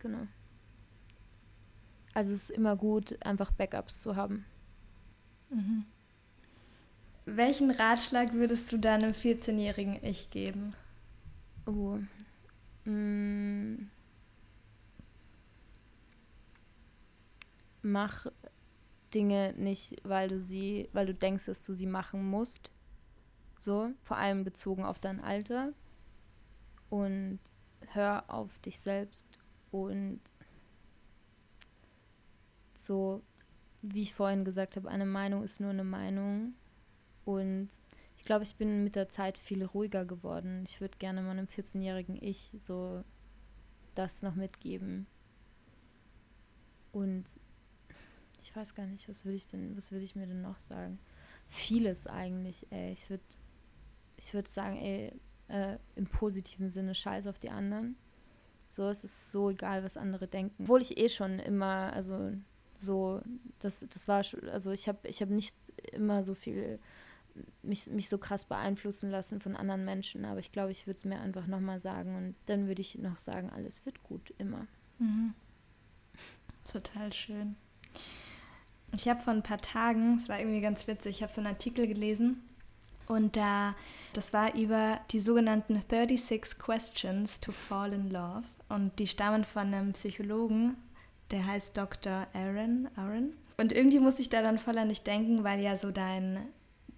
[0.00, 0.26] Genau.
[2.14, 4.46] Also es ist immer gut, einfach Backups zu haben.
[5.50, 5.84] Mhm.
[7.28, 10.74] Welchen Ratschlag würdest du deinem 14-jährigen Ich geben?
[11.66, 11.98] Oh.
[12.88, 13.90] Mm.
[17.82, 18.26] Mach
[19.12, 22.70] Dinge nicht, weil du sie, weil du denkst, dass du sie machen musst.
[23.58, 25.72] So, vor allem bezogen auf dein Alter.
[26.90, 27.40] Und
[27.88, 29.40] hör auf dich selbst
[29.72, 30.20] und
[32.72, 33.20] so,
[33.82, 36.54] wie ich vorhin gesagt habe, eine Meinung ist nur eine Meinung.
[37.26, 37.68] Und
[38.26, 40.64] glaube, ich bin mit der Zeit viel ruhiger geworden.
[40.66, 43.02] Ich würde gerne meinem 14-jährigen Ich so
[43.94, 45.06] das noch mitgeben.
[46.92, 47.24] Und
[48.42, 50.98] ich weiß gar nicht, was würde ich denn, was würde ich mir denn noch sagen?
[51.46, 52.92] Vieles eigentlich, ey.
[52.92, 53.24] Ich würde
[54.18, 55.12] ich würde sagen, ey,
[55.48, 57.96] äh, im positiven Sinne scheiß auf die anderen.
[58.68, 60.64] So, es ist so egal, was andere denken.
[60.64, 62.32] Obwohl ich eh schon immer, also
[62.74, 63.22] so,
[63.60, 65.54] das, das war schon, also ich habe ich hab nicht
[65.92, 66.80] immer so viel
[67.62, 70.24] mich, mich so krass beeinflussen lassen von anderen Menschen.
[70.24, 73.18] Aber ich glaube, ich würde es mir einfach nochmal sagen und dann würde ich noch
[73.18, 74.66] sagen, alles wird gut, immer.
[74.98, 75.34] Mhm.
[76.70, 77.56] Total schön.
[78.94, 81.48] Ich habe vor ein paar Tagen, es war irgendwie ganz witzig, ich habe so einen
[81.48, 82.42] Artikel gelesen
[83.06, 83.74] und da,
[84.12, 89.72] das war über die sogenannten 36 Questions to Fall in Love und die stammen von
[89.72, 90.76] einem Psychologen,
[91.30, 92.26] der heißt Dr.
[92.32, 92.88] Aaron.
[92.96, 93.32] Aaron.
[93.58, 96.38] Und irgendwie muss ich da dann voll an dich denken, weil ja so dein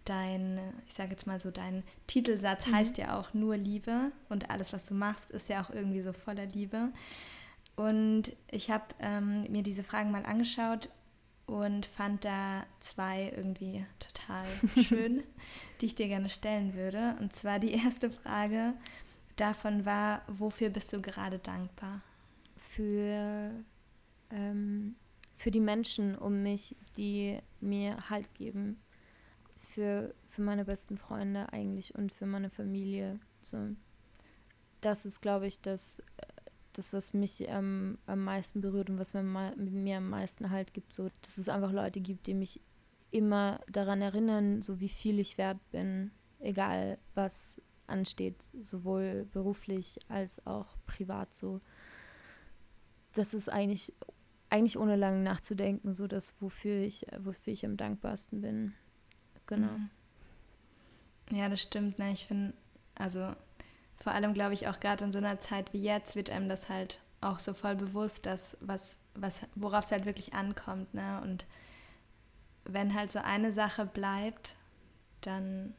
[0.09, 2.75] dein, ich sage jetzt mal so, dein Titelsatz mhm.
[2.75, 6.13] heißt ja auch nur Liebe und alles, was du machst, ist ja auch irgendwie so
[6.13, 6.93] voller Liebe.
[7.77, 10.89] Und ich habe ähm, mir diese Fragen mal angeschaut
[11.47, 14.45] und fand da zwei irgendwie total
[14.83, 15.23] schön,
[15.81, 17.17] die ich dir gerne stellen würde.
[17.21, 18.75] Und zwar die erste Frage
[19.37, 22.03] davon war, wofür bist du gerade dankbar?
[22.57, 23.53] Für,
[24.31, 24.97] ähm,
[25.37, 28.79] für die Menschen um mich, die mir Halt geben
[29.79, 33.21] für, für meine besten Freunde eigentlich und für meine Familie.
[33.43, 33.59] So.
[34.81, 36.03] Das ist, glaube ich, das,
[36.73, 40.93] das, was mich ähm, am meisten berührt und was mir, mir am meisten Halt gibt.
[40.93, 42.61] So, dass es einfach Leute gibt, die mich
[43.13, 46.11] immer daran erinnern, so wie viel ich wert bin,
[46.41, 51.61] egal was ansteht, sowohl beruflich als auch privat so.
[53.13, 53.95] Das ist eigentlich,
[54.51, 58.75] eigentlich ohne lange nachzudenken, so das, wofür ich, wofür ich am dankbarsten bin.
[59.49, 59.77] Genau.
[61.31, 61.99] Ja, das stimmt.
[61.99, 62.13] Ne?
[62.13, 62.55] Ich finde,
[62.95, 63.35] also
[63.97, 66.69] vor allem glaube ich auch gerade in so einer Zeit wie jetzt wird einem das
[66.69, 71.21] halt auch so voll bewusst, dass was, was, worauf es halt wirklich ankommt, ne?
[71.23, 71.47] Und
[72.65, 74.55] wenn halt so eine Sache bleibt,
[75.23, 75.75] dann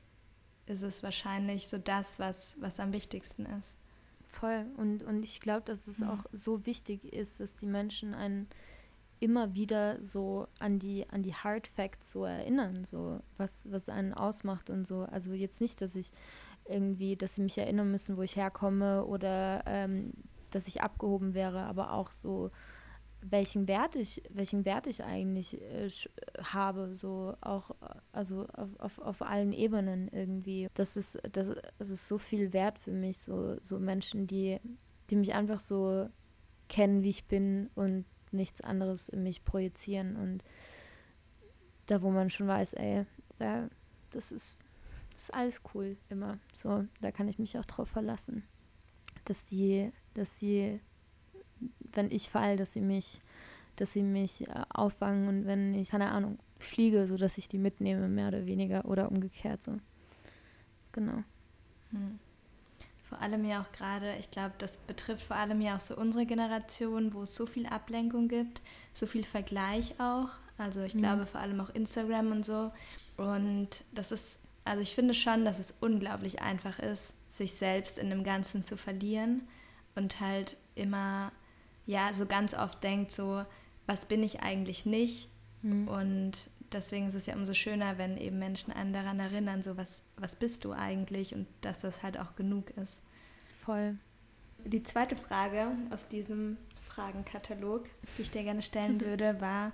[0.65, 3.77] ist es wahrscheinlich so das, was, was am wichtigsten ist.
[4.27, 4.65] Voll.
[4.75, 6.09] Und, und ich glaube, dass es mhm.
[6.09, 8.47] auch so wichtig ist, dass die Menschen einen
[9.19, 14.13] immer wieder so an die, an die Hard Facts so erinnern, so was, was einen
[14.13, 15.01] ausmacht und so.
[15.03, 16.11] Also jetzt nicht, dass ich
[16.65, 20.13] irgendwie, dass sie mich erinnern müssen, wo ich herkomme oder ähm,
[20.51, 22.51] dass ich abgehoben wäre, aber auch so,
[23.21, 25.89] welchen Wert ich, welchen Wert ich eigentlich äh,
[26.41, 27.71] habe, so auch,
[28.11, 30.69] also auf, auf, auf allen Ebenen irgendwie.
[30.73, 34.59] Das ist, das, das ist so viel wert für mich, so, so Menschen, die,
[35.09, 36.07] die mich einfach so
[36.69, 40.43] kennen, wie ich bin und nichts anderes in mich projizieren und
[41.87, 43.05] da, wo man schon weiß, ey,
[43.39, 43.67] da,
[44.11, 44.59] das ist,
[45.17, 46.37] ist alles cool immer.
[46.53, 48.43] So, da kann ich mich auch drauf verlassen.
[49.25, 50.79] Dass die, dass sie,
[51.91, 53.19] wenn ich fall, dass sie mich,
[53.75, 57.57] dass sie mich äh, auffangen und wenn ich, keine Ahnung, fliege, so dass ich die
[57.57, 59.77] mitnehme, mehr oder weniger, oder umgekehrt so.
[60.91, 61.23] Genau.
[61.91, 62.19] Hm.
[63.09, 66.27] Vor allem ja auch gerade, ich glaube, das betrifft vor allem ja auch so unsere
[66.27, 68.61] Generation, wo es so viel Ablenkung gibt,
[68.93, 70.29] so viel Vergleich auch.
[70.59, 70.99] Also ich mhm.
[70.99, 72.71] glaube vor allem auch Instagram und so.
[73.17, 78.11] Und das ist, also ich finde schon, dass es unglaublich einfach ist, sich selbst in
[78.11, 79.47] dem Ganzen zu verlieren
[79.95, 81.31] und halt immer,
[81.87, 83.43] ja, so ganz oft denkt so,
[83.87, 85.29] was bin ich eigentlich nicht?
[85.63, 85.87] Mhm.
[85.87, 86.33] Und
[86.73, 90.35] deswegen ist es ja umso schöner, wenn eben Menschen einen daran erinnern, so was, was
[90.35, 93.01] bist du eigentlich und dass das halt auch genug ist.
[93.63, 93.97] Voll.
[94.65, 96.57] Die zweite Frage aus diesem
[96.87, 97.85] Fragenkatalog,
[98.17, 99.71] die ich dir gerne stellen würde, war,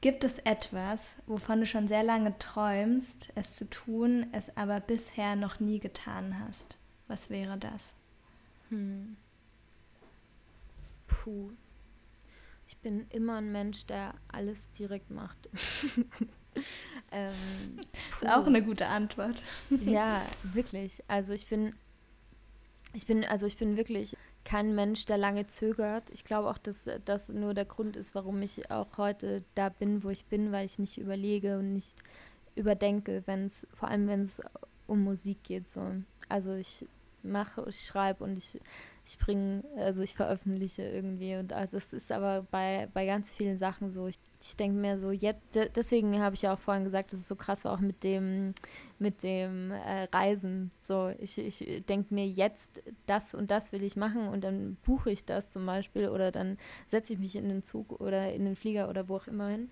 [0.00, 5.36] gibt es etwas, wovon du schon sehr lange träumst, es zu tun, es aber bisher
[5.36, 6.76] noch nie getan hast?
[7.08, 7.94] Was wäre das?
[8.70, 9.16] Hm.
[11.06, 11.50] Puh,
[12.86, 15.48] bin immer ein Mensch, der alles direkt macht.
[17.10, 17.32] ähm,
[17.90, 19.42] ist auch eine gute Antwort.
[19.84, 20.22] ja,
[20.52, 21.02] wirklich.
[21.08, 21.74] Also ich bin,
[22.92, 26.10] ich bin, also ich bin wirklich kein Mensch, der lange zögert.
[26.10, 30.04] Ich glaube auch, dass das nur der Grund ist, warum ich auch heute da bin,
[30.04, 32.00] wo ich bin, weil ich nicht überlege und nicht
[32.54, 34.40] überdenke, wenn es, vor allem wenn es
[34.86, 35.66] um Musik geht.
[35.66, 35.82] So.
[36.28, 36.86] Also ich
[37.24, 38.60] mache, ich schreibe und ich
[39.08, 41.36] ich bringe, also ich veröffentliche irgendwie.
[41.36, 44.08] Und also es ist aber bei, bei ganz vielen Sachen so.
[44.08, 45.40] Ich, ich denke mir so, jetzt,
[45.76, 48.54] deswegen habe ich ja auch vorhin gesagt, dass es so krass war auch mit dem,
[48.98, 50.72] mit dem äh, Reisen.
[50.82, 55.12] So, ich, ich denke mir jetzt, das und das will ich machen und dann buche
[55.12, 58.56] ich das zum Beispiel oder dann setze ich mich in den Zug oder in den
[58.56, 59.70] Flieger oder wo auch immer hin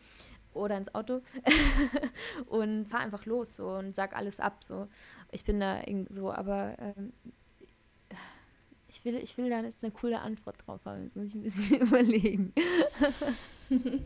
[0.52, 1.22] oder ins Auto
[2.46, 4.86] und fahre einfach los so und sag alles ab so.
[5.32, 7.12] Ich bin da so, aber ähm,
[8.94, 11.04] ich will, ich will da jetzt eine coole Antwort drauf haben.
[11.04, 12.52] Jetzt muss ich ein bisschen überlegen.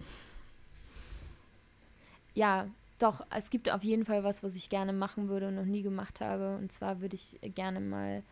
[2.35, 2.69] ja,
[2.99, 5.83] doch, es gibt auf jeden Fall was, was ich gerne machen würde und noch nie
[5.83, 6.57] gemacht habe.
[6.57, 8.23] Und zwar würde ich gerne mal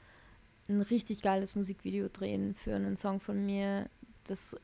[0.68, 3.88] ein richtig geiles Musikvideo drehen für einen Song von mir,
[4.24, 4.56] das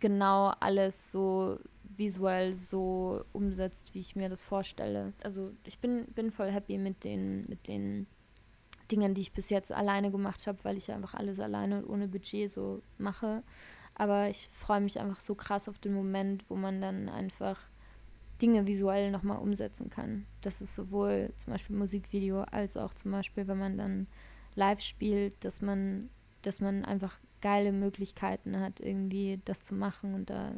[0.00, 1.58] genau alles so
[1.96, 5.12] visuell so umsetzt, wie ich mir das vorstelle.
[5.22, 8.06] Also ich bin, bin voll happy mit den, mit den
[8.92, 12.06] Dingen, die ich bis jetzt alleine gemacht habe, weil ich einfach alles alleine und ohne
[12.06, 13.42] Budget so mache.
[13.94, 17.58] Aber ich freue mich einfach so krass auf den Moment, wo man dann einfach
[18.40, 20.26] Dinge visuell nochmal umsetzen kann.
[20.42, 24.06] Das ist sowohl zum Beispiel Musikvideo als auch zum Beispiel, wenn man dann
[24.54, 26.10] live spielt, dass man,
[26.42, 30.14] dass man einfach geile Möglichkeiten hat, irgendwie das zu machen.
[30.14, 30.52] Und da,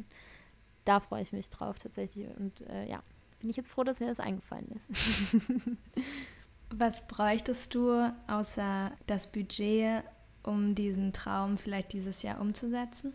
[0.84, 2.28] da freue ich mich drauf tatsächlich.
[2.36, 3.00] Und äh, ja,
[3.40, 4.90] bin ich jetzt froh, dass mir das eingefallen ist.
[6.76, 10.02] Was bräuchtest du außer das Budget,
[10.42, 13.14] um diesen Traum vielleicht dieses Jahr umzusetzen?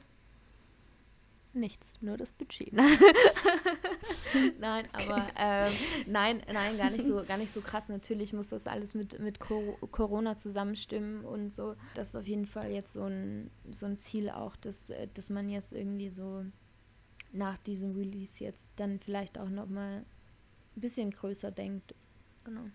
[1.51, 2.72] Nichts, nur das Budget.
[4.60, 5.68] nein, aber ähm,
[6.07, 7.89] nein, nein, gar nicht so, gar nicht so krass.
[7.89, 11.76] Natürlich muss das alles mit, mit Corona zusammenstimmen und so.
[11.95, 15.30] Das ist auf jeden Fall jetzt so ein, so ein Ziel auch, dass, äh, dass
[15.30, 16.45] man jetzt irgendwie so
[17.34, 20.05] nach diesem Release jetzt dann vielleicht auch nochmal
[20.78, 21.93] ein bisschen größer denkt.
[22.45, 22.68] Genau.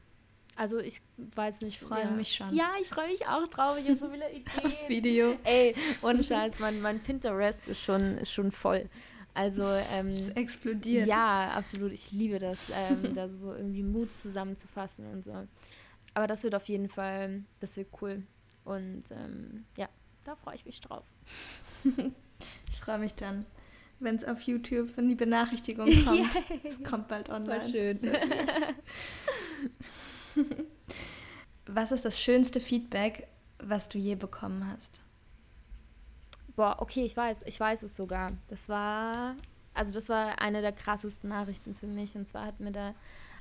[0.57, 1.83] Also ich weiß nicht.
[1.83, 2.11] Ich freue ja.
[2.11, 2.55] mich schon.
[2.55, 3.77] Ja, ich freue mich auch drauf.
[3.79, 4.63] Ich habe so viele Ideen.
[4.63, 5.37] Das Video.
[5.45, 8.89] Ey, ohne Scheiß, mein, mein Pinterest ist schon, ist schon voll.
[9.35, 11.09] Also ähm, es explodiert.
[11.09, 11.93] Ja, absolut.
[11.93, 15.33] Ich liebe das, ähm, da so irgendwie Mut zusammenzufassen und so.
[16.15, 18.23] Aber das wird auf jeden Fall, das wird cool.
[18.65, 19.89] Und ähm, ja,
[20.23, 21.05] da freue ich mich drauf.
[21.85, 23.45] ich freue mich dann,
[23.99, 26.31] wenn es auf YouTube, wenn die Benachrichtigung kommt.
[26.63, 27.61] Es kommt bald online.
[27.63, 27.99] Voll schön.
[27.99, 28.75] So, yes.
[31.67, 33.29] was ist das schönste Feedback,
[33.59, 35.01] was du je bekommen hast?
[36.57, 38.31] Boah, okay, ich weiß, ich weiß es sogar.
[38.49, 39.35] Das war,
[39.73, 42.15] also das war eine der krassesten Nachrichten für mich.
[42.15, 42.95] Und zwar hat mir da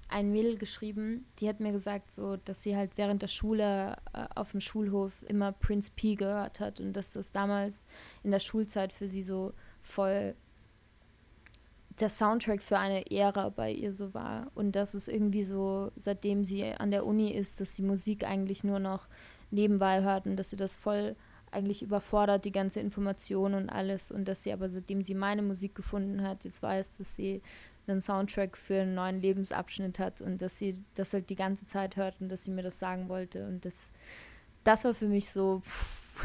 [0.09, 4.25] ein Mädel geschrieben, die hat mir gesagt, so, dass sie halt während der Schule äh,
[4.35, 7.81] auf dem Schulhof immer Prince P gehört hat und dass das damals
[8.23, 10.35] in der Schulzeit für sie so voll
[11.99, 14.51] der Soundtrack für eine Ära bei ihr so war.
[14.55, 18.63] Und dass es irgendwie so, seitdem sie an der Uni ist, dass sie Musik eigentlich
[18.63, 19.07] nur noch
[19.51, 21.15] nebenbei hört und dass sie das voll
[21.51, 24.11] eigentlich überfordert, die ganze Information und alles.
[24.11, 27.41] Und dass sie aber, seitdem sie meine Musik gefunden hat, jetzt weiß, dass sie
[27.85, 31.95] einen Soundtrack für einen neuen Lebensabschnitt hat und dass sie das halt die ganze Zeit
[31.95, 33.45] hört und dass sie mir das sagen wollte.
[33.45, 33.91] Und das,
[34.63, 36.23] das war für mich so, pff,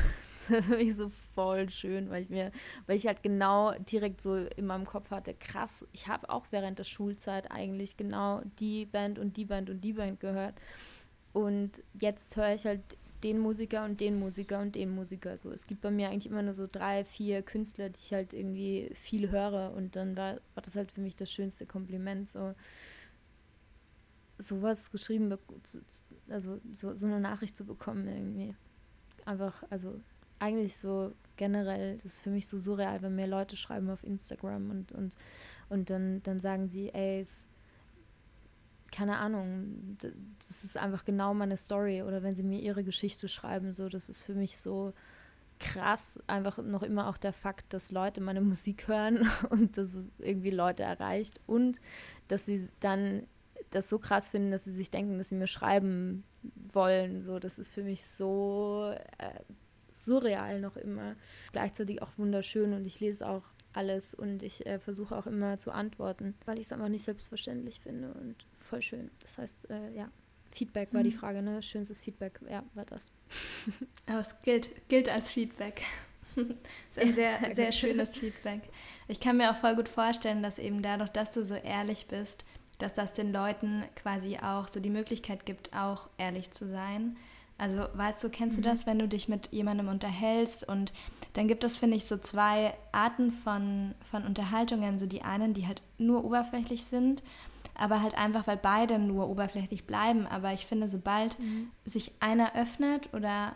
[0.62, 2.51] für mich so voll schön, weil ich mir,
[2.86, 6.78] weil ich halt genau direkt so in meinem Kopf hatte, krass, ich habe auch während
[6.78, 10.55] der Schulzeit eigentlich genau die Band und die Band und die Band gehört.
[11.32, 12.82] Und jetzt höre ich halt
[13.22, 15.36] den Musiker und den Musiker und den Musiker.
[15.36, 18.32] So, es gibt bei mir eigentlich immer nur so drei, vier Künstler, die ich halt
[18.32, 19.72] irgendwie viel höre.
[19.74, 22.55] Und dann war, war das halt für mich das schönste Kompliment, so
[24.38, 25.36] sowas geschrieben,
[26.28, 28.55] also so, so eine Nachricht zu bekommen irgendwie.
[29.24, 30.01] Einfach, also
[30.39, 34.70] eigentlich so generell, das ist für mich so surreal, wenn mir Leute schreiben auf Instagram
[34.70, 35.14] und, und,
[35.68, 37.49] und dann, dann sagen sie, ey, es,
[38.91, 39.97] keine Ahnung,
[40.39, 42.03] das ist einfach genau meine Story.
[42.03, 44.93] Oder wenn sie mir ihre Geschichte schreiben, so, das ist für mich so
[45.59, 50.11] krass, einfach noch immer auch der Fakt, dass Leute meine Musik hören und dass es
[50.18, 51.41] irgendwie Leute erreicht.
[51.47, 51.80] Und
[52.28, 53.26] dass sie dann
[53.70, 56.24] das so krass finden, dass sie sich denken, dass sie mir schreiben
[56.72, 57.22] wollen.
[57.22, 59.41] So, das ist für mich so äh,
[60.05, 61.16] surreal noch immer.
[61.53, 63.42] Gleichzeitig auch wunderschön und ich lese auch
[63.72, 67.80] alles und ich äh, versuche auch immer zu antworten, weil ich es einfach nicht selbstverständlich
[67.80, 69.11] finde und voll schön.
[69.22, 70.11] Das heißt, äh, ja,
[70.51, 71.05] Feedback war mhm.
[71.05, 71.62] die Frage, ne?
[71.62, 73.12] Schönstes Feedback, ja, war das.
[74.07, 75.82] Aber es gilt, gilt als Feedback.
[76.36, 76.46] das
[76.96, 78.62] ist ein sehr, sehr, sehr schönes Feedback.
[79.07, 82.44] Ich kann mir auch voll gut vorstellen, dass eben dadurch, dass du so ehrlich bist,
[82.78, 87.16] dass das den Leuten quasi auch so die Möglichkeit gibt, auch ehrlich zu sein.
[87.59, 88.62] Also weißt du, kennst mhm.
[88.62, 90.92] du das, wenn du dich mit jemandem unterhältst und
[91.32, 94.98] dann gibt es, finde ich, so zwei Arten von, von Unterhaltungen.
[94.98, 97.22] So die einen, die halt nur oberflächlich sind,
[97.74, 100.26] aber halt einfach, weil beide nur oberflächlich bleiben.
[100.26, 101.70] Aber ich finde, sobald mhm.
[101.84, 103.54] sich einer öffnet oder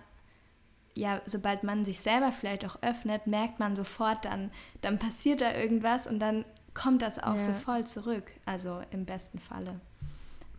[0.94, 4.50] ja, sobald man sich selber vielleicht auch öffnet, merkt man sofort, dann,
[4.82, 6.44] dann passiert da irgendwas und dann
[6.74, 7.38] kommt das auch ja.
[7.38, 8.32] so voll zurück.
[8.46, 9.80] Also im besten Falle.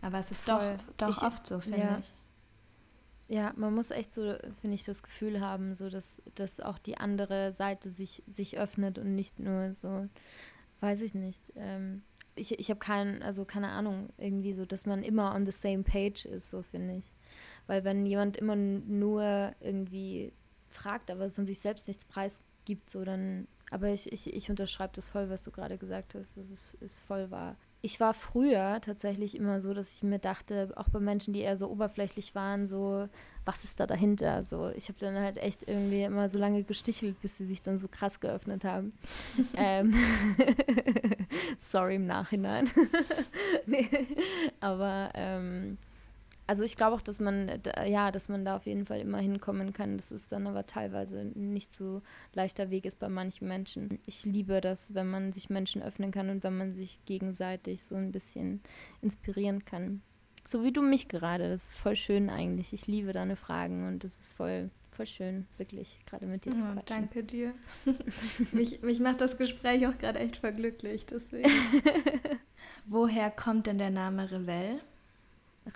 [0.02, 0.76] Aber es ist voll.
[0.96, 1.98] doch, doch ich, oft so, finde ja.
[1.98, 2.12] ich.
[3.28, 6.98] Ja, man muss echt so, finde ich, das Gefühl haben, so dass, dass auch die
[6.98, 10.08] andere Seite sich, sich öffnet und nicht nur so,
[10.80, 11.42] weiß ich nicht.
[11.56, 12.02] Ähm,
[12.34, 15.84] ich ich habe keinen, also keine Ahnung, irgendwie so, dass man immer on the same
[15.84, 17.04] page ist, so finde ich.
[17.66, 20.32] Weil wenn jemand immer nur irgendwie
[20.68, 25.08] fragt, aber von sich selbst nichts preisgibt, so dann aber ich, ich, ich unterschreibe das
[25.08, 26.36] voll, was du gerade gesagt hast.
[26.36, 27.56] Das ist, ist voll wahr.
[27.84, 31.58] Ich war früher tatsächlich immer so, dass ich mir dachte, auch bei Menschen, die eher
[31.58, 33.10] so oberflächlich waren, so,
[33.44, 34.42] was ist da dahinter?
[34.42, 37.78] So, ich habe dann halt echt irgendwie immer so lange gestichelt, bis sie sich dann
[37.78, 38.94] so krass geöffnet haben.
[39.58, 39.92] ähm,
[41.58, 42.70] Sorry im Nachhinein.
[43.66, 43.86] nee,
[44.60, 45.76] aber ähm,
[46.46, 49.72] also ich glaube auch, dass man, ja, dass man da auf jeden Fall immer hinkommen
[49.72, 49.96] kann.
[49.96, 52.02] Das ist dann aber teilweise nicht so
[52.34, 53.98] leichter Weg ist bei manchen Menschen.
[54.06, 57.94] Ich liebe das, wenn man sich Menschen öffnen kann und wenn man sich gegenseitig so
[57.94, 58.60] ein bisschen
[59.00, 60.02] inspirieren kann.
[60.46, 61.48] So wie du mich gerade.
[61.48, 62.74] Das ist voll schön eigentlich.
[62.74, 66.62] Ich liebe deine Fragen und das ist voll, voll schön, wirklich, gerade mit dir zu
[66.62, 66.84] quatschen.
[66.86, 67.54] danke dir.
[68.52, 71.48] mich, mich macht das Gespräch auch gerade echt verglücklich, deswegen.
[72.86, 74.82] Woher kommt denn der Name Revell?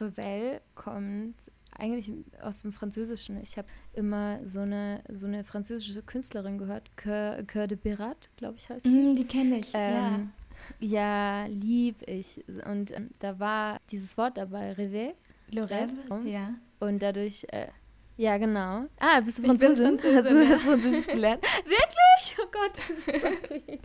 [0.01, 1.36] Revell kommt
[1.76, 2.12] eigentlich
[2.43, 3.41] aus dem Französischen.
[3.43, 8.57] Ich habe immer so eine, so eine französische Künstlerin gehört, Coeur, Coeur de Pirat, glaube
[8.57, 8.91] ich heißt sie.
[8.91, 10.30] Mm, die kenne ich, ähm,
[10.80, 11.45] ja.
[11.45, 12.45] Ja, lieb ich.
[12.66, 15.14] Und ähm, da war dieses Wort dabei, Rêver.
[15.51, 16.55] Le Rêve, ja.
[16.80, 17.68] Und dadurch, äh,
[18.18, 18.86] ja, genau.
[18.99, 19.97] Ah, bist du Französin?
[19.99, 20.59] Französin Hast du ja.
[20.59, 21.43] Französisch gelernt?
[21.64, 22.36] Wirklich?
[22.41, 23.20] Oh Gott.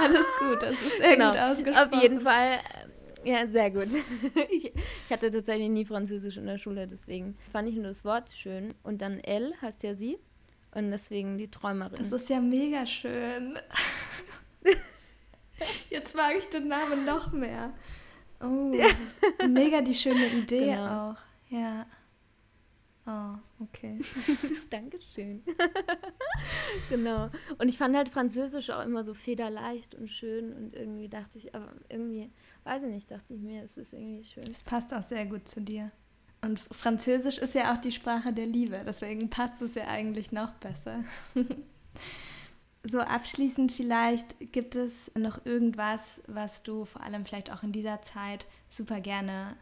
[0.00, 1.30] Alles gut, das ist sehr genau.
[1.30, 1.94] gut ausgesprochen.
[1.94, 2.58] Auf jeden Fall
[3.26, 3.88] ja, sehr gut.
[4.50, 8.30] Ich, ich, hatte tatsächlich nie Französisch in der Schule, deswegen fand ich nur das Wort
[8.30, 8.74] schön.
[8.82, 10.18] Und dann L heißt ja sie.
[10.72, 11.96] Und deswegen die Träumerin.
[11.96, 13.58] Das ist ja mega schön.
[15.90, 17.72] Jetzt mag ich den Namen noch mehr.
[18.40, 18.86] Oh, ja.
[19.48, 21.10] mega die schöne Idee genau.
[21.10, 21.16] auch.
[21.48, 21.86] Ja.
[23.06, 24.00] Oh, okay.
[24.70, 25.42] Dankeschön.
[26.90, 27.30] genau.
[27.58, 31.54] Und ich fand halt Französisch auch immer so federleicht und schön und irgendwie dachte ich,
[31.54, 32.30] aber irgendwie,
[32.66, 34.50] weiß ich nicht, dachte ich mir, es ist irgendwie schön.
[34.50, 35.90] Es passt auch sehr gut zu dir.
[36.42, 40.52] Und Französisch ist ja auch die Sprache der Liebe, deswegen passt es ja eigentlich noch
[40.54, 41.02] besser.
[42.82, 48.02] so abschließend vielleicht, gibt es noch irgendwas, was du vor allem vielleicht auch in dieser
[48.02, 49.56] Zeit super gerne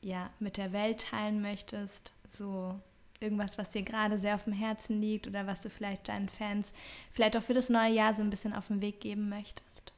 [0.00, 2.12] ja, mit der Welt teilen möchtest?
[2.28, 2.80] So
[3.20, 6.72] irgendwas, was dir gerade sehr auf dem Herzen liegt oder was du vielleicht deinen Fans
[7.10, 9.92] vielleicht auch für das neue Jahr so ein bisschen auf den Weg geben möchtest?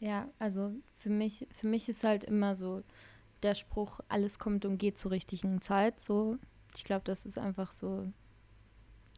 [0.00, 2.82] Ja, also für mich, für mich ist halt immer so
[3.42, 6.00] der Spruch, alles kommt und geht zur richtigen Zeit.
[6.00, 6.38] So,
[6.74, 8.06] ich glaube, das ist einfach so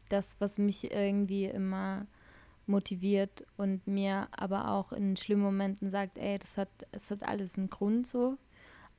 [0.08, 2.06] das, was mich irgendwie immer
[2.66, 7.56] motiviert und mir aber auch in schlimmen Momenten sagt, ey, das hat, es hat alles
[7.56, 8.36] einen Grund so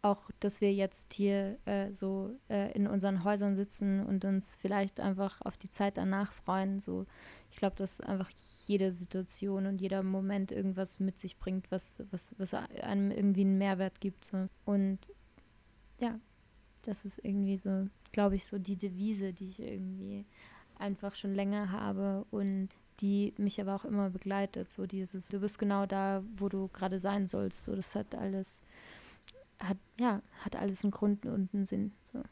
[0.01, 4.99] auch, dass wir jetzt hier äh, so äh, in unseren Häusern sitzen und uns vielleicht
[4.99, 6.79] einfach auf die Zeit danach freuen.
[6.79, 7.05] So,
[7.51, 8.29] ich glaube, dass einfach
[8.67, 13.57] jede Situation und jeder Moment irgendwas mit sich bringt, was, was, was einem irgendwie einen
[13.57, 14.25] Mehrwert gibt.
[14.25, 14.47] So.
[14.65, 15.11] Und
[15.99, 16.19] ja,
[16.83, 20.25] Das ist irgendwie so, glaube ich, so die Devise, die ich irgendwie
[20.79, 22.69] einfach schon länger habe und
[23.01, 24.69] die mich aber auch immer begleitet.
[24.69, 27.63] So dieses, du bist genau da, wo du gerade sein sollst.
[27.63, 28.61] So, das hat alles,
[29.59, 31.93] hat, ja, hat alles einen Grund und einen Sinn.
[32.03, 32.23] So.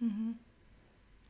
[0.00, 0.38] Mhm.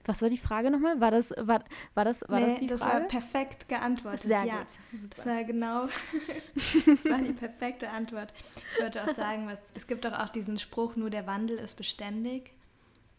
[0.06, 1.00] Was war die Frage nochmal?
[1.00, 1.64] War das, war,
[1.94, 2.94] war das, war nee, das die das Frage?
[2.94, 4.28] war perfekt geantwortet.
[4.28, 5.00] Sehr ja, gut.
[5.00, 5.16] Super.
[5.16, 5.86] Das war genau,
[6.86, 8.34] das war die perfekte Antwort.
[8.70, 11.76] Ich wollte auch sagen, was, es gibt doch auch diesen Spruch, nur der Wandel ist
[11.76, 12.52] beständig.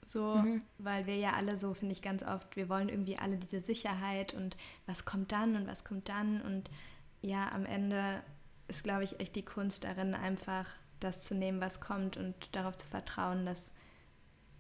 [0.06, 0.62] So, mhm.
[0.78, 4.36] weil wir ja alle so, finde ich ganz oft, wir wollen irgendwie alle diese Sicherheit
[4.36, 4.56] und
[4.86, 6.42] was kommt dann und was kommt dann.
[6.42, 6.70] Und
[7.22, 8.22] ja, am Ende
[8.68, 10.70] ist, glaube ich, echt die Kunst darin, einfach
[11.06, 13.72] das zu nehmen, was kommt und darauf zu vertrauen, dass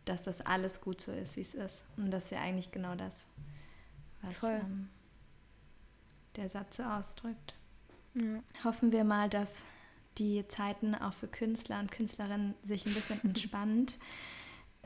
[0.05, 1.83] dass das alles gut so ist, wie es ist.
[1.97, 3.27] Und das ist ja eigentlich genau das,
[4.21, 4.89] was ähm,
[6.35, 7.55] der Satz so ausdrückt.
[8.13, 8.41] Ja.
[8.63, 9.65] Hoffen wir mal, dass
[10.17, 13.97] die Zeiten auch für Künstler und Künstlerinnen sich ein bisschen entspannt.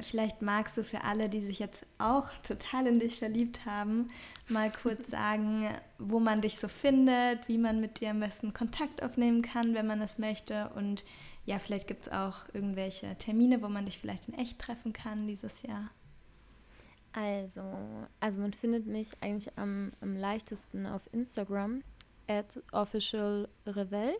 [0.01, 4.07] Vielleicht magst du für alle, die sich jetzt auch total in dich verliebt haben,
[4.47, 9.03] mal kurz sagen, wo man dich so findet, wie man mit dir am besten Kontakt
[9.03, 11.05] aufnehmen kann, wenn man das möchte und
[11.45, 15.27] ja, vielleicht gibt es auch irgendwelche Termine, wo man dich vielleicht in echt treffen kann
[15.27, 15.89] dieses Jahr.
[17.13, 17.61] Also,
[18.19, 21.81] also man findet mich eigentlich am, am leichtesten auf Instagram
[22.27, 24.15] at officialrevell.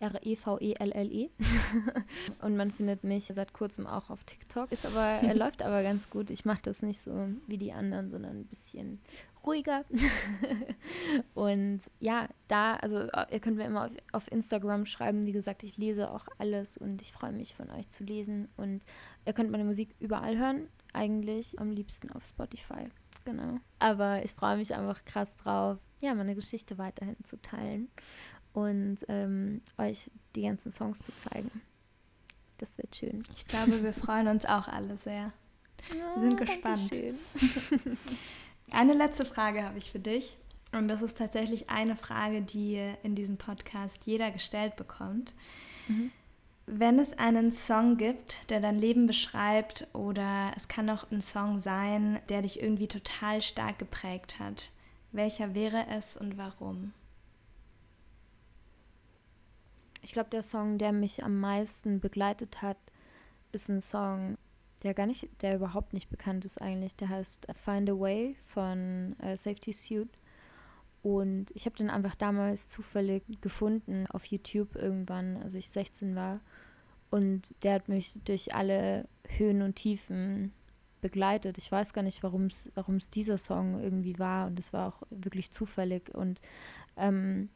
[0.00, 1.30] R-E-V-E-L-L-E.
[1.38, 2.02] -E.
[2.42, 4.72] und man findet mich seit kurzem auch auf TikTok.
[4.72, 6.30] Ist aber, er läuft aber ganz gut.
[6.30, 9.00] Ich mache das nicht so wie die anderen, sondern ein bisschen
[9.44, 9.84] ruhiger.
[11.34, 15.26] und ja, da, also äh, ihr könnt mir immer auf, auf, Instagram schreiben.
[15.26, 18.48] Wie gesagt, ich lese auch alles und ich freue mich von euch zu lesen.
[18.56, 18.82] Und
[19.26, 20.68] ihr könnt meine Musik überall hören.
[20.92, 22.88] Eigentlich am liebsten auf Spotify.
[23.24, 23.58] Genau.
[23.78, 27.88] Aber ich freue mich einfach krass drauf, ja, meine Geschichte weiterhin zu teilen
[28.52, 31.50] und ähm, euch die ganzen Songs zu zeigen.
[32.58, 33.22] Das wird schön.
[33.34, 35.32] Ich glaube, wir freuen uns auch alle sehr.
[35.88, 36.90] Wir sind gespannt.
[38.70, 40.36] Eine letzte Frage habe ich für dich.
[40.72, 45.34] Und das ist tatsächlich eine Frage, die in diesem Podcast jeder gestellt bekommt.
[45.88, 46.12] Mhm.
[46.66, 51.58] Wenn es einen Song gibt, der dein Leben beschreibt, oder es kann auch ein Song
[51.58, 54.70] sein, der dich irgendwie total stark geprägt hat,
[55.10, 56.92] welcher wäre es und warum?
[60.02, 62.78] Ich glaube, der Song, der mich am meisten begleitet hat,
[63.52, 64.38] ist ein Song,
[64.82, 66.96] der gar nicht, der überhaupt nicht bekannt ist eigentlich.
[66.96, 70.08] Der heißt Find a Way von äh, Safety Suit.
[71.02, 76.40] Und ich habe den einfach damals zufällig gefunden auf YouTube irgendwann, als ich 16 war.
[77.10, 80.52] Und der hat mich durch alle Höhen und Tiefen
[81.00, 81.58] begleitet.
[81.58, 84.46] Ich weiß gar nicht, warum es dieser Song irgendwie war.
[84.46, 86.14] Und es war auch wirklich zufällig.
[86.14, 86.40] Und
[86.96, 87.48] ähm,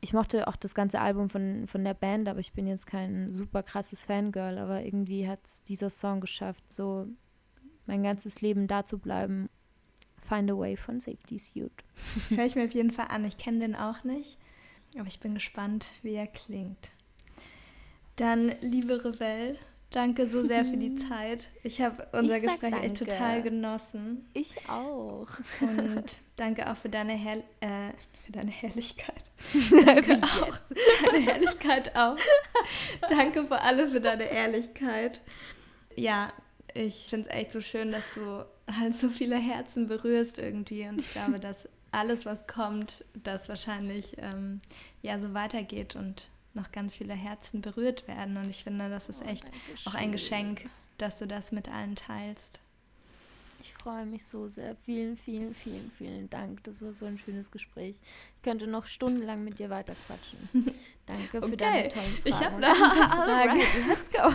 [0.00, 3.32] ich mochte auch das ganze Album von, von der Band, aber ich bin jetzt kein
[3.32, 7.06] super krasses Fangirl, aber irgendwie hat dieser Song geschafft, so
[7.86, 9.48] mein ganzes Leben da zu bleiben.
[10.28, 11.72] Find a Way von Safety Suit.
[12.28, 13.24] Hör ich mir auf jeden Fall an.
[13.24, 14.38] Ich kenne den auch nicht,
[14.98, 16.90] aber ich bin gespannt, wie er klingt.
[18.16, 19.58] Dann, liebe Revell,
[19.90, 21.48] danke so sehr für die Zeit.
[21.62, 22.86] Ich habe unser Gespräch danke.
[22.86, 24.28] echt total genossen.
[24.34, 25.28] Ich auch.
[25.60, 27.92] Und danke auch für deine Hell äh,
[28.26, 29.30] für deine Herrlichkeit.
[29.70, 30.22] Danke yes.
[30.22, 30.58] auch.
[31.06, 32.16] Deine Herrlichkeit auch.
[33.08, 35.20] Danke vor allem für deine Ehrlichkeit.
[35.94, 36.32] Ja,
[36.74, 40.86] ich finde es echt so schön, dass du halt so viele Herzen berührst irgendwie.
[40.88, 44.60] Und ich glaube, dass alles, was kommt, das wahrscheinlich ähm,
[45.02, 48.36] ja so weitergeht und noch ganz viele Herzen berührt werden.
[48.36, 51.68] Und ich finde, das ist oh, echt oh, auch ein Geschenk, dass du das mit
[51.68, 52.60] allen teilst.
[53.60, 54.76] Ich freue mich so sehr.
[54.84, 56.62] Vielen, vielen, vielen, vielen Dank.
[56.64, 57.96] Das war so ein schönes Gespräch.
[58.36, 60.38] Ich könnte noch stundenlang mit dir weiter quatschen.
[61.06, 61.48] Danke okay.
[61.48, 62.22] für deine tollen Fragen.
[62.24, 62.76] Ich habe noch
[63.24, 63.60] Fragen.
[63.88, 64.30] Let's go.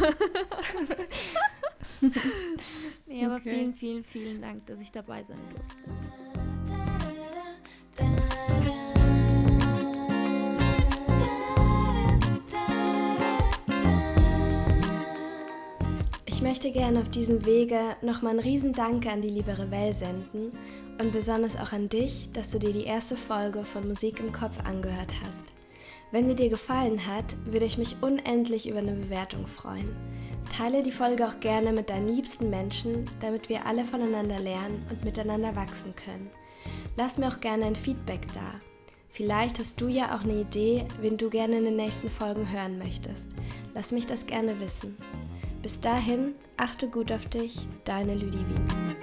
[3.07, 3.55] nee, aber okay.
[3.55, 6.50] vielen, vielen, vielen Dank, dass ich dabei sein durfte.
[16.51, 20.51] Möchte gerne auf diesem Wege nochmal einen riesen Danke an die liebe Revell senden
[20.99, 24.59] und besonders auch an dich, dass du dir die erste Folge von Musik im Kopf
[24.65, 25.45] angehört hast.
[26.11, 29.95] Wenn sie dir gefallen hat, würde ich mich unendlich über eine Bewertung freuen.
[30.53, 35.05] Teile die Folge auch gerne mit deinen liebsten Menschen, damit wir alle voneinander lernen und
[35.05, 36.29] miteinander wachsen können.
[36.97, 38.59] Lass mir auch gerne ein Feedback da.
[39.07, 42.77] Vielleicht hast du ja auch eine Idee, wen du gerne in den nächsten Folgen hören
[42.77, 43.29] möchtest.
[43.73, 44.97] Lass mich das gerne wissen.
[45.61, 48.95] Bis dahin, achte gut auf dich, deine Ludivine.